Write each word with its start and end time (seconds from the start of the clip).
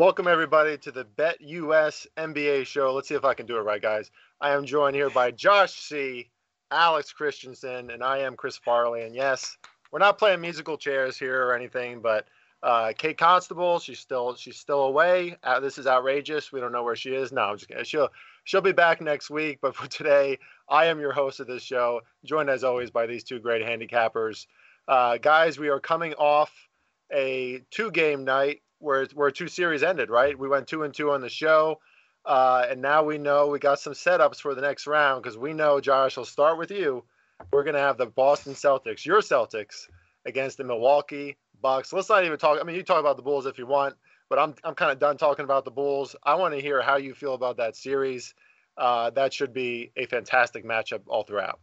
Welcome, 0.00 0.28
everybody, 0.28 0.78
to 0.78 0.90
the 0.90 1.04
Bet 1.04 1.38
US 1.42 2.06
NBA 2.16 2.64
show. 2.64 2.94
Let's 2.94 3.06
see 3.06 3.16
if 3.16 3.26
I 3.26 3.34
can 3.34 3.44
do 3.44 3.58
it 3.58 3.64
right, 3.64 3.82
guys. 3.82 4.10
I 4.40 4.52
am 4.52 4.64
joined 4.64 4.96
here 4.96 5.10
by 5.10 5.30
Josh 5.30 5.74
C., 5.74 6.30
Alex 6.70 7.12
Christensen, 7.12 7.90
and 7.90 8.02
I 8.02 8.20
am 8.20 8.34
Chris 8.34 8.56
Farley. 8.56 9.02
And 9.02 9.14
yes, 9.14 9.58
we're 9.92 9.98
not 9.98 10.16
playing 10.16 10.40
musical 10.40 10.78
chairs 10.78 11.18
here 11.18 11.44
or 11.44 11.54
anything, 11.54 12.00
but 12.00 12.26
uh, 12.62 12.94
Kate 12.96 13.18
Constable, 13.18 13.78
she's 13.78 13.98
still 13.98 14.34
she's 14.36 14.56
still 14.56 14.84
away. 14.84 15.36
Uh, 15.42 15.60
this 15.60 15.76
is 15.76 15.86
outrageous. 15.86 16.50
We 16.50 16.60
don't 16.60 16.72
know 16.72 16.82
where 16.82 16.96
she 16.96 17.10
is. 17.10 17.30
No, 17.30 17.42
I'm 17.42 17.58
just 17.58 17.68
kidding. 17.68 17.84
She'll 17.84 18.08
she'll 18.44 18.62
be 18.62 18.72
back 18.72 19.02
next 19.02 19.28
week. 19.28 19.58
But 19.60 19.76
for 19.76 19.86
today, 19.86 20.38
I 20.66 20.86
am 20.86 20.98
your 20.98 21.12
host 21.12 21.40
of 21.40 21.46
this 21.46 21.62
show, 21.62 22.00
joined 22.24 22.48
as 22.48 22.64
always 22.64 22.90
by 22.90 23.04
these 23.04 23.22
two 23.22 23.38
great 23.38 23.62
handicappers. 23.62 24.46
Uh, 24.88 25.18
guys, 25.18 25.58
we 25.58 25.68
are 25.68 25.78
coming 25.78 26.14
off 26.14 26.50
a 27.12 27.60
two-game 27.70 28.24
night 28.24 28.62
where 28.80 29.06
where 29.14 29.30
two 29.30 29.48
series 29.48 29.82
ended. 29.82 30.10
Right, 30.10 30.38
we 30.38 30.48
went 30.48 30.66
two 30.66 30.82
and 30.82 30.92
two 30.92 31.12
on 31.12 31.20
the 31.20 31.28
show, 31.28 31.78
uh, 32.24 32.66
and 32.68 32.82
now 32.82 33.04
we 33.04 33.18
know 33.18 33.48
we 33.48 33.58
got 33.58 33.80
some 33.80 33.92
setups 33.92 34.40
for 34.40 34.54
the 34.54 34.62
next 34.62 34.86
round 34.86 35.22
because 35.22 35.38
we 35.38 35.52
know 35.52 35.80
Josh. 35.80 36.16
will 36.16 36.24
start 36.24 36.58
with 36.58 36.70
you. 36.70 37.04
We're 37.52 37.64
gonna 37.64 37.78
have 37.78 37.96
the 37.96 38.06
Boston 38.06 38.54
Celtics, 38.54 39.04
your 39.04 39.20
Celtics, 39.20 39.88
against 40.26 40.58
the 40.58 40.64
Milwaukee 40.64 41.36
Bucks. 41.62 41.92
Let's 41.92 42.08
not 42.08 42.24
even 42.24 42.38
talk. 42.38 42.58
I 42.60 42.64
mean, 42.64 42.76
you 42.76 42.82
talk 42.82 43.00
about 43.00 43.16
the 43.16 43.22
Bulls 43.22 43.46
if 43.46 43.58
you 43.58 43.66
want, 43.66 43.94
but 44.28 44.38
I'm 44.38 44.54
I'm 44.64 44.74
kind 44.74 44.90
of 44.90 44.98
done 44.98 45.16
talking 45.16 45.44
about 45.44 45.64
the 45.64 45.70
Bulls. 45.70 46.16
I 46.22 46.34
want 46.34 46.54
to 46.54 46.60
hear 46.60 46.82
how 46.82 46.96
you 46.96 47.14
feel 47.14 47.34
about 47.34 47.56
that 47.58 47.76
series. 47.76 48.34
Uh, 48.76 49.10
that 49.10 49.32
should 49.32 49.52
be 49.52 49.92
a 49.96 50.06
fantastic 50.06 50.64
matchup 50.64 51.02
all 51.06 51.22
throughout. 51.22 51.60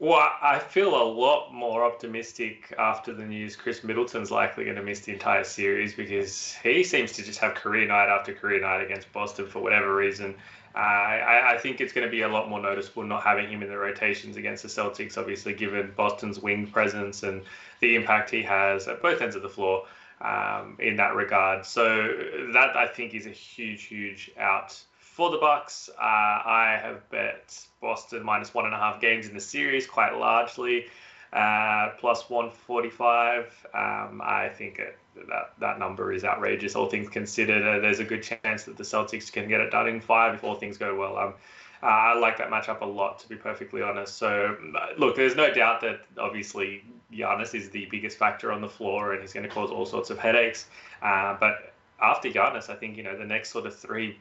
Well, 0.00 0.30
I 0.40 0.58
feel 0.58 0.94
a 0.94 1.04
lot 1.04 1.52
more 1.52 1.84
optimistic 1.84 2.74
after 2.78 3.12
the 3.12 3.26
news 3.26 3.54
Khris 3.54 3.84
Middleton's 3.84 4.30
likely 4.30 4.64
going 4.64 4.76
to 4.76 4.82
miss 4.82 5.00
the 5.00 5.12
entire 5.12 5.44
series 5.44 5.92
because 5.92 6.54
he 6.62 6.82
seems 6.84 7.12
to 7.12 7.22
just 7.22 7.38
have 7.40 7.54
career 7.54 7.86
night 7.86 8.08
after 8.08 8.32
career 8.32 8.62
night 8.62 8.80
against 8.80 9.12
Boston 9.12 9.46
for 9.46 9.58
whatever 9.60 9.94
reason. 9.94 10.36
I, 10.74 11.52
I, 11.54 11.58
think 11.58 11.82
it's 11.82 11.92
going 11.92 12.06
to 12.06 12.10
be 12.10 12.22
a 12.22 12.28
lot 12.28 12.48
more 12.48 12.62
noticeable 12.62 13.02
not 13.02 13.24
having 13.24 13.50
him 13.50 13.62
in 13.62 13.68
the 13.68 13.76
rotations 13.76 14.38
against 14.38 14.62
the 14.62 14.70
Celtics, 14.70 15.18
obviously, 15.18 15.52
given 15.52 15.92
Boston's 15.94 16.38
wing 16.38 16.66
presence 16.68 17.22
and 17.22 17.42
the 17.80 17.94
impact 17.94 18.30
he 18.30 18.42
has 18.42 18.88
at 18.88 19.02
both 19.02 19.20
ends 19.20 19.36
of 19.36 19.42
the 19.42 19.50
floor 19.50 19.84
um, 20.22 20.76
in 20.78 20.96
that 20.96 21.14
regard. 21.14 21.66
So 21.66 22.06
that 22.54 22.74
I 22.74 22.86
think 22.86 23.12
is 23.14 23.26
a 23.26 23.30
huge, 23.30 23.82
huge 23.82 24.30
out 24.38 24.80
for 25.20 25.30
the 25.30 25.36
Bucks, 25.36 25.90
uh, 25.98 26.02
I 26.02 26.80
have 26.82 27.06
bet 27.10 27.66
Boston 27.82 28.22
minus 28.24 28.54
one 28.54 28.64
and 28.64 28.72
a 28.72 28.78
half 28.78 29.02
games 29.02 29.28
in 29.28 29.34
the 29.34 29.40
series 29.40 29.86
quite 29.86 30.16
largely, 30.16 30.86
uh, 31.34 31.90
plus 31.98 32.30
145. 32.30 33.66
Um, 33.74 34.22
I 34.24 34.48
think 34.48 34.78
it, 34.78 34.96
that 35.28 35.52
that 35.58 35.78
number 35.78 36.14
is 36.14 36.24
outrageous. 36.24 36.74
All 36.74 36.88
things 36.88 37.10
considered, 37.10 37.62
uh, 37.62 37.80
there's 37.80 37.98
a 37.98 38.04
good 38.04 38.22
chance 38.22 38.62
that 38.62 38.78
the 38.78 38.82
Celtics 38.82 39.30
can 39.30 39.46
get 39.46 39.60
it 39.60 39.70
done 39.70 39.88
in 39.88 40.00
five 40.00 40.36
if 40.36 40.42
all 40.42 40.54
things 40.54 40.78
go 40.78 40.96
well. 40.98 41.18
Um, 41.18 41.34
uh, 41.82 41.86
I 41.86 42.18
like 42.18 42.38
that 42.38 42.48
matchup 42.48 42.80
a 42.80 42.86
lot, 42.86 43.18
to 43.18 43.28
be 43.28 43.36
perfectly 43.36 43.82
honest. 43.82 44.16
So, 44.16 44.56
uh, 44.74 44.86
look, 44.96 45.16
there's 45.16 45.36
no 45.36 45.52
doubt 45.52 45.82
that 45.82 46.00
obviously 46.18 46.82
Giannis 47.12 47.54
is 47.54 47.68
the 47.68 47.86
biggest 47.90 48.16
factor 48.16 48.52
on 48.52 48.62
the 48.62 48.70
floor, 48.70 49.12
and 49.12 49.20
he's 49.20 49.34
going 49.34 49.46
to 49.46 49.54
cause 49.54 49.70
all 49.70 49.84
sorts 49.84 50.08
of 50.08 50.18
headaches. 50.18 50.68
Uh, 51.02 51.36
but 51.38 51.74
after 52.00 52.30
Giannis, 52.30 52.70
I 52.70 52.74
think 52.74 52.96
you 52.96 53.02
know 53.02 53.18
the 53.18 53.26
next 53.26 53.50
sort 53.50 53.66
of 53.66 53.76
three 53.76 54.18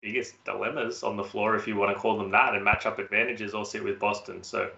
biggest 0.00 0.42
dilemmas 0.44 1.02
on 1.02 1.16
the 1.16 1.24
floor, 1.24 1.56
if 1.56 1.66
you 1.66 1.76
want 1.76 1.94
to 1.94 2.00
call 2.00 2.16
them 2.18 2.30
that, 2.30 2.54
and 2.54 2.64
matchup 2.66 2.98
advantages 2.98 3.54
all 3.54 3.64
sit 3.64 3.82
with 3.82 3.98
Boston. 3.98 4.42
So, 4.42 4.70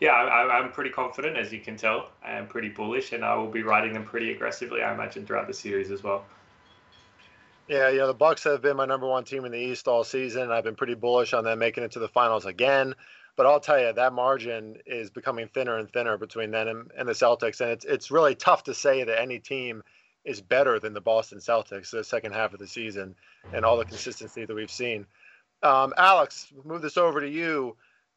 yeah, 0.00 0.12
I, 0.12 0.58
am 0.58 0.72
pretty 0.72 0.90
confident, 0.90 1.36
as 1.36 1.52
you 1.52 1.60
can 1.60 1.76
tell. 1.76 2.10
I 2.24 2.32
am 2.32 2.46
pretty 2.46 2.68
bullish, 2.68 3.12
and 3.12 3.24
I 3.24 3.34
will 3.34 3.50
be 3.50 3.62
riding 3.62 3.92
them 3.92 4.04
pretty 4.04 4.32
aggressively, 4.32 4.82
I 4.82 4.94
imagine, 4.94 5.26
throughout 5.26 5.46
the 5.46 5.54
series 5.54 5.90
as 5.90 6.02
well. 6.02 6.24
Yeah, 7.68 7.88
you 7.88 7.98
know, 7.98 8.06
the 8.06 8.14
Bucks 8.14 8.44
have 8.44 8.62
been 8.62 8.76
my 8.76 8.86
number 8.86 9.06
one 9.06 9.24
team 9.24 9.44
in 9.44 9.52
the 9.52 9.58
East 9.58 9.86
all 9.86 10.02
season. 10.02 10.50
I've 10.50 10.64
been 10.64 10.74
pretty 10.74 10.94
bullish 10.94 11.32
on 11.32 11.44
them 11.44 11.58
making 11.58 11.84
it 11.84 11.92
to 11.92 11.98
the 11.98 12.08
finals 12.08 12.46
again. 12.46 12.94
But 13.36 13.46
I'll 13.46 13.60
tell 13.60 13.80
you, 13.80 13.92
that 13.92 14.12
margin 14.12 14.78
is 14.86 15.08
becoming 15.08 15.48
thinner 15.48 15.78
and 15.78 15.90
thinner 15.90 16.18
between 16.18 16.50
them 16.50 16.68
and, 16.68 16.90
and 16.96 17.08
the 17.08 17.12
Celtics, 17.12 17.60
and 17.60 17.70
it's 17.70 17.84
it's 17.84 18.10
really 18.10 18.34
tough 18.34 18.64
to 18.64 18.74
say 18.74 19.04
that 19.04 19.20
any 19.20 19.38
team– 19.38 19.82
is 20.24 20.40
better 20.40 20.78
than 20.78 20.92
the 20.92 21.00
Boston 21.00 21.38
Celtics 21.38 21.90
the 21.90 22.04
second 22.04 22.32
half 22.32 22.52
of 22.52 22.58
the 22.58 22.66
season 22.66 23.14
and 23.52 23.64
all 23.64 23.76
the 23.76 23.84
consistency 23.84 24.44
that 24.44 24.54
we've 24.54 24.70
seen. 24.70 25.06
Um, 25.62 25.92
Alex, 25.96 26.52
move 26.64 26.82
this 26.82 26.96
over 26.96 27.20
to 27.20 27.28
you. 27.28 27.76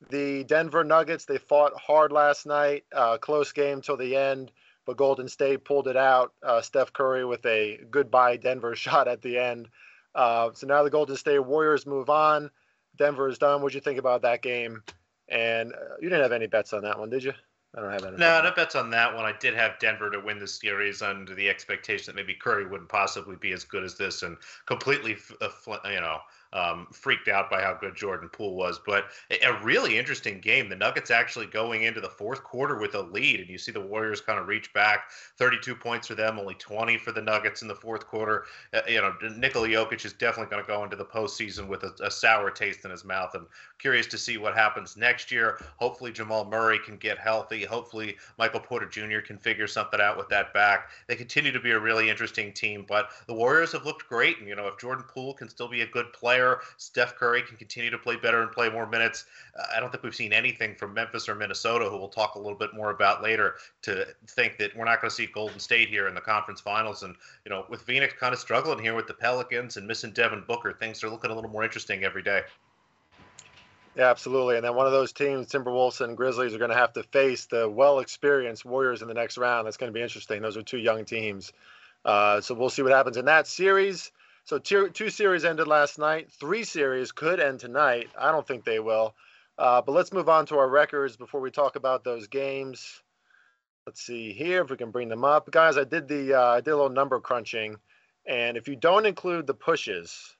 The 0.10 0.44
Denver 0.44 0.84
Nuggets, 0.84 1.26
they 1.26 1.38
fought 1.38 1.74
hard 1.80 2.12
last 2.12 2.46
night, 2.46 2.84
uh, 2.94 3.18
close 3.18 3.52
game 3.52 3.82
till 3.82 3.96
the 3.96 4.16
end, 4.16 4.52
but 4.86 4.98
Golden 4.98 5.30
State 5.30 5.64
pulled 5.64 5.88
it 5.88 5.96
out. 5.96 6.34
Uh, 6.44 6.62
Steph 6.62 6.92
Curry 6.92 7.26
with 7.26 7.46
a 7.46 7.80
goodbye 7.90 8.38
Denver 8.38 8.76
shot 8.76 9.08
at 9.08 9.22
the 9.22 9.38
end. 9.38 9.70
Uh, 10.14 10.52
so 10.54 10.68
now 10.68 10.84
the 10.84 10.90
Golden 10.90 11.16
State 11.16 11.40
Warriors 11.40 11.86
move 11.86 12.10
on. 12.10 12.52
Denver 12.98 13.28
is 13.30 13.38
done. 13.38 13.62
What'd 13.62 13.76
you 13.76 13.82
think 13.82 13.98
about 13.98 14.22
that 14.22 14.42
game? 14.42 14.84
And 15.30 15.74
uh, 15.74 15.96
you 16.02 16.10
didn't 16.10 16.22
have 16.22 16.32
any 16.32 16.48
bets 16.48 16.74
on 16.74 16.84
that 16.84 17.00
one, 17.00 17.10
did 17.10 17.24
you? 17.24 17.34
I 17.76 17.82
don't 17.82 17.92
have 17.92 18.06
any. 18.06 18.18
No, 18.18 18.42
no 18.42 18.52
bets 18.52 18.76
on 18.76 18.92
that 18.92 19.16
one. 19.16 19.26
I 19.26 19.32
did 19.32 19.56
have 19.56 19.80
Denver 19.80 20.12
to 20.12 20.20
win 20.20 20.38
the 20.38 20.48
series 20.48 21.02
under 21.02 21.34
the 21.34 21.50
expectation 21.50 22.06
that 22.08 22.16
maybe 22.16 22.36
Curry 22.36 22.68
wouldn't 22.68 22.90
possibly 22.90 23.36
be 23.36 23.52
as 23.52 23.64
good 23.64 23.84
as 23.84 23.96
this, 23.96 24.22
and 24.22 24.38
completely, 24.68 25.18
uh, 25.42 25.50
you 25.86 26.00
know, 26.00 26.20
um, 26.54 26.88
freaked 26.92 27.28
out 27.28 27.50
by 27.50 27.62
how 27.62 27.74
good 27.74 27.96
Jordan 27.96 28.30
Poole 28.30 28.56
was. 28.56 28.80
But 28.86 29.06
a 29.32 29.60
really 29.64 29.98
interesting 29.98 30.40
game. 30.40 30.70
The 30.70 30.76
Nuggets 30.76 31.10
actually 31.10 31.48
going 31.48 31.84
into 31.84 32.00
the 32.00 32.10
fourth 32.10 32.44
quarter 32.44 32.78
with 32.78 32.94
a 32.94 33.02
lead, 33.02 33.40
and 33.40 33.50
you 33.50 33.58
see 33.58 33.72
the 33.72 33.82
Warriors 33.82 34.22
kind 34.22 34.40
of 34.40 34.48
reach 34.48 34.72
back. 34.74 35.10
32 35.38 35.76
points 35.76 36.08
for 36.08 36.16
them, 36.16 36.38
only 36.38 36.56
20 36.56 36.98
for 37.00 37.12
the 37.12 37.22
Nuggets 37.22 37.64
in 37.64 37.68
the 37.68 37.76
fourth 37.76 38.06
quarter. 38.06 38.46
Uh, 38.72 38.82
you 38.88 39.02
know, 39.02 39.14
Nikola 39.36 39.68
Jokic 39.68 40.06
is 40.06 40.14
definitely 40.14 40.52
going 40.52 40.64
to 40.64 40.68
go 40.68 40.84
into 40.84 40.96
the 40.96 41.06
postseason 41.06 41.68
with 41.68 41.84
a, 41.84 41.94
a 42.04 42.12
sour 42.12 42.52
taste 42.52 42.86
in 42.86 42.92
his 42.92 43.04
mouth. 43.04 43.32
I'm 43.34 43.48
curious 43.84 44.08
to 44.08 44.18
see 44.18 44.38
what 44.38 44.56
happens 44.56 44.96
next 44.96 45.30
year. 45.30 45.60
Hopefully, 45.76 46.14
Jamal 46.14 46.46
Murray 46.46 46.80
can 46.80 46.96
get 46.96 47.18
healthy. 47.20 47.66
Hopefully, 47.66 48.16
Michael 48.40 48.62
Porter 48.62 48.86
Jr. 48.86 49.20
can 49.20 49.38
figure 49.38 49.68
something 49.68 50.00
out 50.00 50.18
with 50.18 50.30
that 50.30 50.54
back. 50.54 50.90
They 51.08 51.18
continue 51.18 51.52
to 51.52 51.60
be 51.60 51.72
a 51.72 51.80
really 51.80 52.10
interesting 52.10 52.54
team, 52.54 52.86
but 52.88 53.10
the 53.28 53.34
Warriors 53.34 53.74
have 53.74 53.86
looked 53.86 54.08
great. 54.08 54.40
And, 54.40 54.48
you 54.48 54.56
know, 54.56 54.68
if 54.68 54.78
Jordan 54.78 55.04
Poole 55.06 55.34
can 55.34 55.50
still 55.50 55.68
be 55.68 55.82
a 55.82 55.86
good 55.86 56.14
player. 56.14 56.62
Steph 56.78 57.16
Curry 57.16 57.42
can 57.42 57.58
continue 57.58 57.90
to 57.90 57.98
play 57.98 58.16
better 58.16 58.42
and 58.42 58.54
play 58.54 58.70
more 58.70 58.88
minutes. 58.88 59.26
Uh, 59.60 59.66
I 59.76 59.82
don't 59.82 59.92
think 59.92 60.02
we've 60.02 60.16
seen 60.16 60.32
anything 60.32 60.76
from 60.76 60.94
Memphis 60.94 61.28
or 61.28 61.36
Minnesota, 61.36 61.90
who 61.90 61.98
we'll 61.98 62.08
talk 62.08 62.36
a 62.36 62.40
little 62.40 62.58
bit 62.58 62.74
more 62.74 62.92
about 62.92 63.22
later, 63.22 63.56
to 63.82 64.08
think 64.28 64.58
that 64.60 64.74
we're 64.78 64.86
not 64.86 65.02
going 65.02 65.10
to 65.10 65.16
see 65.16 65.26
Golden 65.26 65.60
State 65.60 65.90
here 65.90 66.08
in 66.08 66.16
the 66.16 66.22
conference 66.22 66.62
finals. 66.62 67.04
And, 67.04 67.16
you 67.44 67.50
know, 67.50 67.66
with 67.68 67.82
Phoenix 67.82 68.14
kind 68.18 68.34
of 68.34 68.40
struggling 68.40 68.80
here 68.80 68.96
with 68.96 69.08
the 69.08 69.14
Pelicans 69.14 69.76
and 69.76 69.86
missing 69.86 70.12
Devin 70.12 70.46
Booker, 70.48 70.72
things 70.72 71.04
are 71.04 71.10
looking 71.10 71.32
a 71.32 71.36
little 71.36 71.50
more 71.50 71.66
interesting 71.66 72.06
every 72.06 72.24
day. 72.24 72.44
Yeah, 73.96 74.10
absolutely. 74.10 74.56
And 74.56 74.66
then 74.66 74.76
one 74.76 74.88
of 74.88 74.92
those 74.92 75.14
teams, 75.14 75.48
Timberwolves 75.48 76.02
and 76.02 76.18
Grizzlies, 76.18 76.54
are 76.54 76.58
going 76.58 76.72
to 76.72 76.78
have 76.78 76.94
to 76.94 77.04
face 77.04 77.46
the 77.46 77.70
well 77.70 78.00
experienced 78.00 78.66
Warriors 78.66 79.02
in 79.02 79.08
the 79.08 79.14
next 79.14 79.38
round. 79.38 79.68
That's 79.68 79.78
going 79.78 79.92
to 79.92 79.98
be 79.98 80.02
interesting. 80.02 80.42
Those 80.42 80.58
are 80.58 80.64
two 80.64 80.80
young 80.80 81.06
teams. 81.06 81.54
Uh, 82.04 82.42
so 82.42 82.56
we'll 82.56 82.70
see 82.70 82.82
what 82.82 82.92
happens 82.92 83.18
in 83.18 83.26
that 83.26 83.48
series. 83.48 84.12
So 84.46 84.58
two, 84.58 84.90
two 84.90 85.10
series 85.10 85.46
ended 85.46 85.68
last 85.68 86.00
night. 86.00 86.32
Three 86.32 86.64
series 86.64 87.12
could 87.12 87.40
end 87.40 87.60
tonight. 87.60 88.10
I 88.20 88.32
don't 88.32 88.46
think 88.46 88.66
they 88.66 88.80
will. 88.80 89.14
Uh, 89.58 89.82
but 89.82 89.92
let's 89.92 90.12
move 90.12 90.28
on 90.28 90.48
to 90.48 90.58
our 90.58 90.68
records 90.68 91.16
before 91.16 91.40
we 91.40 91.52
talk 91.52 91.76
about 91.76 92.04
those 92.04 92.28
games. 92.28 93.02
Let's 93.86 94.02
see 94.02 94.34
here 94.34 94.64
if 94.64 94.70
we 94.70 94.78
can 94.78 94.92
bring 94.92 95.10
them 95.10 95.24
up, 95.24 95.52
guys. 95.52 95.78
I 95.78 95.84
did 95.84 96.08
the 96.08 96.34
uh, 96.34 96.48
I 96.48 96.62
did 96.62 96.72
a 96.72 96.76
little 96.76 96.90
number 96.90 97.20
crunching, 97.20 97.76
and 98.26 98.58
if 98.58 98.68
you 98.68 98.76
don't 98.76 99.06
include 99.06 99.46
the 99.46 99.54
pushes, 99.54 100.36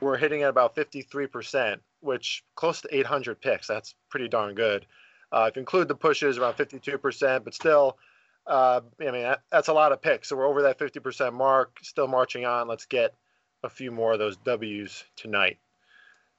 we're 0.00 0.16
hitting 0.16 0.42
at 0.42 0.50
about 0.50 0.74
53%, 0.74 1.78
which 2.00 2.42
close 2.54 2.80
to 2.82 2.96
800 2.96 3.40
picks. 3.40 3.66
That's 3.66 3.94
pretty 4.08 4.28
darn 4.28 4.54
good. 4.54 4.86
Uh, 5.32 5.46
if 5.48 5.56
you 5.56 5.60
include 5.60 5.88
the 5.88 5.94
pushes, 5.94 6.38
around 6.38 6.54
52%, 6.54 7.44
but 7.44 7.54
still, 7.54 7.98
uh, 8.46 8.80
I 9.00 9.04
mean 9.04 9.22
that, 9.22 9.42
that's 9.50 9.68
a 9.68 9.72
lot 9.72 9.92
of 9.92 10.02
picks. 10.02 10.28
So 10.28 10.36
we're 10.36 10.46
over 10.46 10.62
that 10.62 10.78
50% 10.78 11.32
mark. 11.32 11.78
Still 11.82 12.08
marching 12.08 12.44
on. 12.44 12.66
Let's 12.66 12.86
get 12.86 13.14
a 13.62 13.68
few 13.68 13.90
more 13.90 14.12
of 14.14 14.18
those 14.18 14.36
W's 14.38 15.04
tonight. 15.16 15.58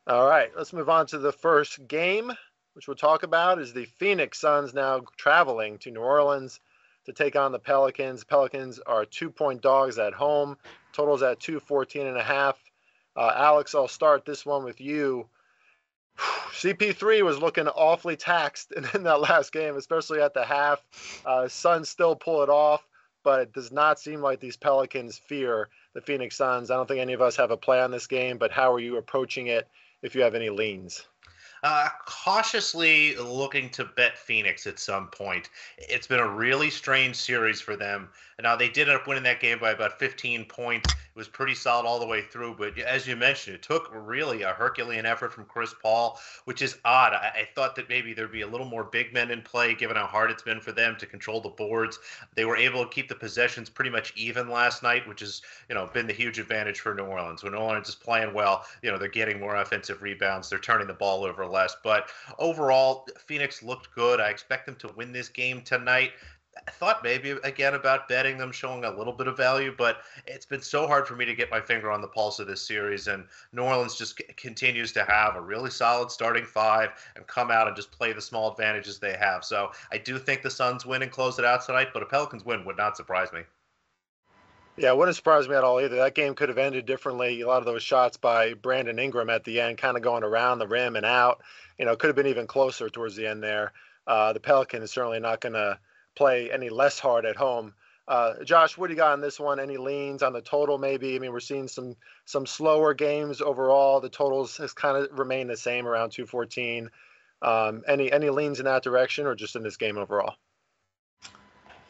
All 0.08 0.28
right, 0.28 0.50
let's 0.58 0.74
move 0.74 0.90
on 0.90 1.06
to 1.08 1.20
the 1.20 1.32
first 1.32 1.88
game, 1.88 2.34
which 2.74 2.88
we'll 2.88 2.98
talk 2.98 3.22
about 3.22 3.60
is 3.60 3.72
the 3.72 3.86
Phoenix 3.86 4.40
Suns 4.40 4.74
now 4.74 5.02
traveling 5.16 5.78
to 5.80 5.92
New 5.92 6.02
Orleans 6.02 6.60
to 7.06 7.14
take 7.14 7.36
on 7.36 7.52
the 7.52 7.60
Pelicans. 7.60 8.24
Pelicans 8.24 8.80
are 8.80 9.06
two-point 9.06 9.62
dogs 9.62 10.00
at 10.00 10.14
home. 10.14 10.58
Totals 10.92 11.22
at 11.22 11.40
214 11.40 12.08
and 12.08 12.18
a 12.18 12.24
half. 12.24 12.58
Uh, 13.16 13.32
Alex, 13.36 13.76
I'll 13.76 13.88
start 13.88 14.26
this 14.26 14.46
one 14.46 14.64
with 14.64 14.80
you. 14.80 15.28
CP3 16.18 17.24
was 17.24 17.40
looking 17.40 17.68
awfully 17.68 18.16
taxed 18.16 18.72
in, 18.78 18.86
in, 18.94 19.04
that 19.04 19.22
last 19.22 19.52
game, 19.52 19.76
especially 19.76 20.22
at 20.22 20.34
the 20.34 20.46
half. 20.46 20.84
Uh, 21.26 21.48
Suns 21.48 21.90
still 21.90 22.16
pull 22.16 22.44
it 22.44 22.50
off, 22.50 22.86
but 23.24 23.42
it 23.42 23.54
does 23.54 23.72
not 23.72 24.00
seem 24.00 24.22
like 24.22 24.40
these 24.40 24.58
Pelicans 24.58 25.18
fear 25.18 25.70
the 25.94 26.02
Phoenix 26.02 26.38
Suns. 26.38 26.72
I 26.72 26.76
don't 26.76 26.88
think 26.88 27.02
any 27.02 27.14
of 27.14 27.22
us 27.22 27.36
have 27.36 27.52
a 27.52 27.58
play 27.58 27.82
on 27.82 27.92
this 27.92 28.08
game, 28.08 28.38
but 28.38 28.52
how 28.52 28.74
are 28.74 28.80
you 28.80 28.98
approaching 28.98 29.48
it 29.48 29.68
if 30.02 30.16
you 30.16 30.22
have 30.22 30.36
any 30.36 30.50
leans? 30.50 31.06
uh, 31.64 31.90
cautiously 32.06 33.16
looking 33.18 33.70
to 33.70 33.86
bet 33.86 34.18
Phoenix 34.18 34.66
at 34.66 34.80
some 34.80 35.08
point. 35.08 35.50
It's 35.78 36.08
been 36.08 36.20
a 36.20 36.28
really 36.28 36.70
strange 36.70 37.16
series 37.16 37.62
for 37.62 37.76
them. 37.76 38.10
Now 38.42 38.56
they 38.56 38.70
did 38.70 38.90
end 38.90 38.98
up 38.98 39.08
winning 39.08 39.24
that 39.24 39.40
game 39.40 39.60
by 39.60 39.72
about 39.72 40.00
15 40.00 40.46
points. 40.46 40.94
It 41.14 41.20
was 41.20 41.28
pretty 41.28 41.56
solid 41.56 41.86
all 41.86 42.00
the 42.00 42.06
way 42.06 42.22
through, 42.22 42.56
but 42.56 42.78
as 42.80 43.06
you 43.06 43.18
mentioned, 43.18 43.56
it 43.56 43.62
took 43.62 43.90
really 43.92 44.44
a 44.44 44.54
Herculean 44.54 45.06
effort 45.06 45.34
from 45.34 45.44
Chris 45.44 45.76
Paul, 45.82 46.18
which 46.46 46.62
is 46.62 46.78
odd. 46.86 47.12
I, 47.12 47.42
I 47.42 47.50
thought 47.54 47.76
that 47.76 47.90
maybe 47.90 48.14
there'd 48.14 48.32
be 48.32 48.44
a 48.44 48.48
little 48.48 48.66
more 48.66 48.86
big 48.86 49.14
men 49.14 49.30
in 49.30 49.42
play, 49.42 49.76
given 49.76 49.98
how 49.98 50.06
hard 50.06 50.32
it's 50.32 50.42
been 50.42 50.62
for 50.62 50.72
them 50.72 50.96
to 50.98 51.06
control 51.06 51.42
the 51.42 51.50
boards. 51.50 52.00
They 52.36 52.46
were 52.46 52.56
able 52.56 52.86
to 52.86 52.90
keep 52.90 53.10
the 53.10 53.16
possessions 53.16 53.70
pretty 53.70 53.90
much 53.90 54.14
even 54.16 54.50
last 54.50 54.84
night, 54.84 55.06
which 55.06 55.20
has 55.20 55.42
you 55.68 55.76
know 55.76 55.86
been 55.88 56.08
the 56.08 56.14
huge 56.14 56.40
advantage 56.40 56.80
for 56.80 56.96
New 56.96 57.04
Orleans. 57.04 57.44
When 57.44 57.52
New 57.52 57.60
Orleans 57.60 57.90
is 57.90 57.96
playing 57.96 58.34
well, 58.34 58.66
you 58.82 58.90
know 58.90 58.98
they're 58.98 59.10
getting 59.10 59.38
more 59.38 59.58
offensive 59.58 60.02
rebounds, 60.02 60.50
they're 60.50 60.60
turning 60.60 60.88
the 60.88 60.94
ball 60.94 61.26
over 61.26 61.46
less. 61.46 61.76
But 61.84 62.08
overall, 62.40 63.06
Phoenix 63.26 63.62
looked 63.62 63.94
good. 63.94 64.22
I 64.22 64.30
expect 64.30 64.66
them 64.66 64.76
to 64.78 64.94
win 64.96 65.12
this 65.12 65.28
game 65.28 65.62
tonight. 65.62 66.12
I 66.68 66.72
thought 66.72 67.04
maybe 67.04 67.32
again 67.44 67.76
about 67.76 68.10
betting 68.10 68.38
them 68.38 68.52
showing 68.52 68.84
a 68.84 68.90
little 68.90 69.14
bit 69.14 69.28
of 69.28 69.38
value, 69.38 69.74
but 69.78 70.02
it's 70.28 70.46
been 70.46 70.62
so 70.62 70.86
hard 70.86 71.08
for 71.08 71.16
me 71.16 71.24
to 71.26 71.34
get 71.34 71.50
my 71.50 71.62
finger 71.62 71.90
on 71.90 72.02
the 72.02 72.08
pulse 72.08 72.40
of 72.40 72.48
this 72.48 72.62
series. 72.62 73.08
And 73.08 73.26
New 73.54 73.64
Orleans 73.64 73.96
just 73.96 74.18
c- 74.18 74.26
continues 74.36 74.92
to 74.94 75.06
have 75.06 75.36
a 75.36 75.42
really 75.42 75.70
solid 75.70 76.12
starting 76.12 76.46
five 76.46 76.90
and 77.16 77.26
come 77.28 77.52
out 77.52 77.68
and 77.68 77.76
just 77.76 77.92
play 77.92 78.12
the 78.12 78.22
small 78.22 78.52
advantages 78.52 79.00
they 79.00 79.16
have. 79.16 79.46
So 79.46 79.72
I 79.92 79.98
do 79.98 80.20
think 80.20 80.42
the 80.42 80.50
Suns 80.50 80.86
win 80.86 81.04
and 81.04 81.12
close 81.12 81.40
it 81.40 81.46
out 81.46 81.66
tonight, 81.66 81.90
but 81.94 82.04
a 82.04 82.06
Pelicans 82.06 82.46
win 82.46 82.66
would 82.66 82.78
not 82.78 82.98
surprise 82.98 83.32
me. 83.32 83.42
Yeah, 84.78 84.90
it 84.90 84.98
wouldn't 84.98 85.16
surprise 85.16 85.48
me 85.48 85.56
at 85.56 85.64
all 85.64 85.80
either. 85.80 85.98
That 85.98 86.16
game 86.16 86.34
could 86.34 86.50
have 86.50 86.58
ended 86.58 86.86
differently. 86.86 87.42
A 87.42 87.48
lot 87.48 87.60
of 87.60 87.66
those 87.66 87.84
shots 87.84 88.18
by 88.18 88.54
Brandon 88.56 89.00
Ingram 89.00 89.30
at 89.30 89.44
the 89.44 89.62
end, 89.62 89.78
kind 89.78 89.96
of 89.96 90.04
going 90.04 90.24
around 90.24 90.60
the 90.60 90.68
rim 90.68 90.96
and 90.96 91.06
out, 91.06 91.42
you 91.78 91.86
know, 91.86 91.96
could 91.96 92.08
have 92.08 92.16
been 92.16 92.28
even 92.28 92.48
closer 92.48 92.90
towards 92.90 93.16
the 93.16 93.28
end 93.28 93.44
there. 93.44 93.74
Uh, 94.08 94.34
the 94.34 94.40
Pelicans 94.40 94.92
certainly 94.92 95.20
not 95.20 95.42
going 95.42 95.54
to 95.54 95.78
play 96.16 96.52
any 96.52 96.70
less 96.70 97.00
hard 97.00 97.26
at 97.26 97.36
home. 97.36 97.74
Uh, 98.08 98.44
Josh, 98.44 98.78
what 98.78 98.88
do 98.88 98.94
you 98.94 98.98
got 98.98 99.14
on 99.14 99.22
this 99.22 99.40
one? 99.40 99.60
Any 99.60 99.78
leans 99.78 100.24
on 100.24 100.34
the 100.34 100.42
total? 100.42 100.78
Maybe. 100.78 101.16
I 101.16 101.20
mean, 101.20 101.32
we're 101.32 101.40
seeing 101.40 101.68
some 101.68 101.96
some 102.26 102.46
slower 102.46 102.94
games 102.94 103.42
overall. 103.42 104.02
The 104.02 104.10
totals 104.10 104.58
has 104.58 104.74
kind 104.74 104.98
of 104.98 105.18
remained 105.18 105.50
the 105.50 105.58
same 105.58 105.88
around 105.88 106.12
214. 106.12 106.90
Um, 107.42 107.84
any 107.88 108.12
any 108.12 108.30
leans 108.30 108.60
in 108.60 108.66
that 108.66 108.84
direction, 108.84 109.28
or 109.28 109.36
just 109.36 109.56
in 109.56 109.64
this 109.64 109.78
game 109.78 109.98
overall? 109.98 110.36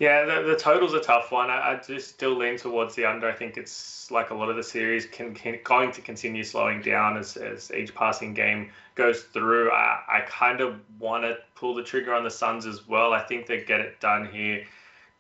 Yeah, 0.02 0.26
the, 0.26 0.42
the 0.42 0.56
total's 0.56 0.96
a 0.96 1.00
tough 1.00 1.32
one. 1.32 1.52
I, 1.52 1.74
I 1.74 1.76
just 1.76 2.10
still 2.10 2.36
lean 2.36 2.58
towards 2.58 2.96
the 2.96 3.06
under. 3.06 3.30
I 3.30 3.34
think 3.34 3.56
it's 3.56 4.10
like 4.10 4.32
a 4.32 4.34
lot 4.34 4.50
of 4.50 4.56
the 4.56 4.64
series 4.64 5.06
can, 5.06 5.36
can 5.36 5.60
going 5.64 5.92
to 5.92 6.02
continue 6.02 6.44
slowing 6.44 6.82
down 6.82 7.18
as, 7.18 7.38
as 7.38 7.70
each 7.72 7.94
passing 7.94 8.34
game 8.34 8.72
goes 8.96 9.22
through. 9.26 9.70
I, 9.70 10.00
I 10.08 10.22
kind 10.22 10.60
of 10.60 10.80
want 10.98 11.26
to 11.26 11.38
pull 11.54 11.76
the 11.76 11.84
trigger 11.84 12.16
on 12.16 12.24
the 12.24 12.32
Suns 12.32 12.66
as 12.66 12.88
well. 12.88 13.14
I 13.14 13.22
think 13.22 13.46
they 13.46 13.64
get 13.64 13.80
it 13.80 14.00
done 14.00 14.26
here 14.26 14.66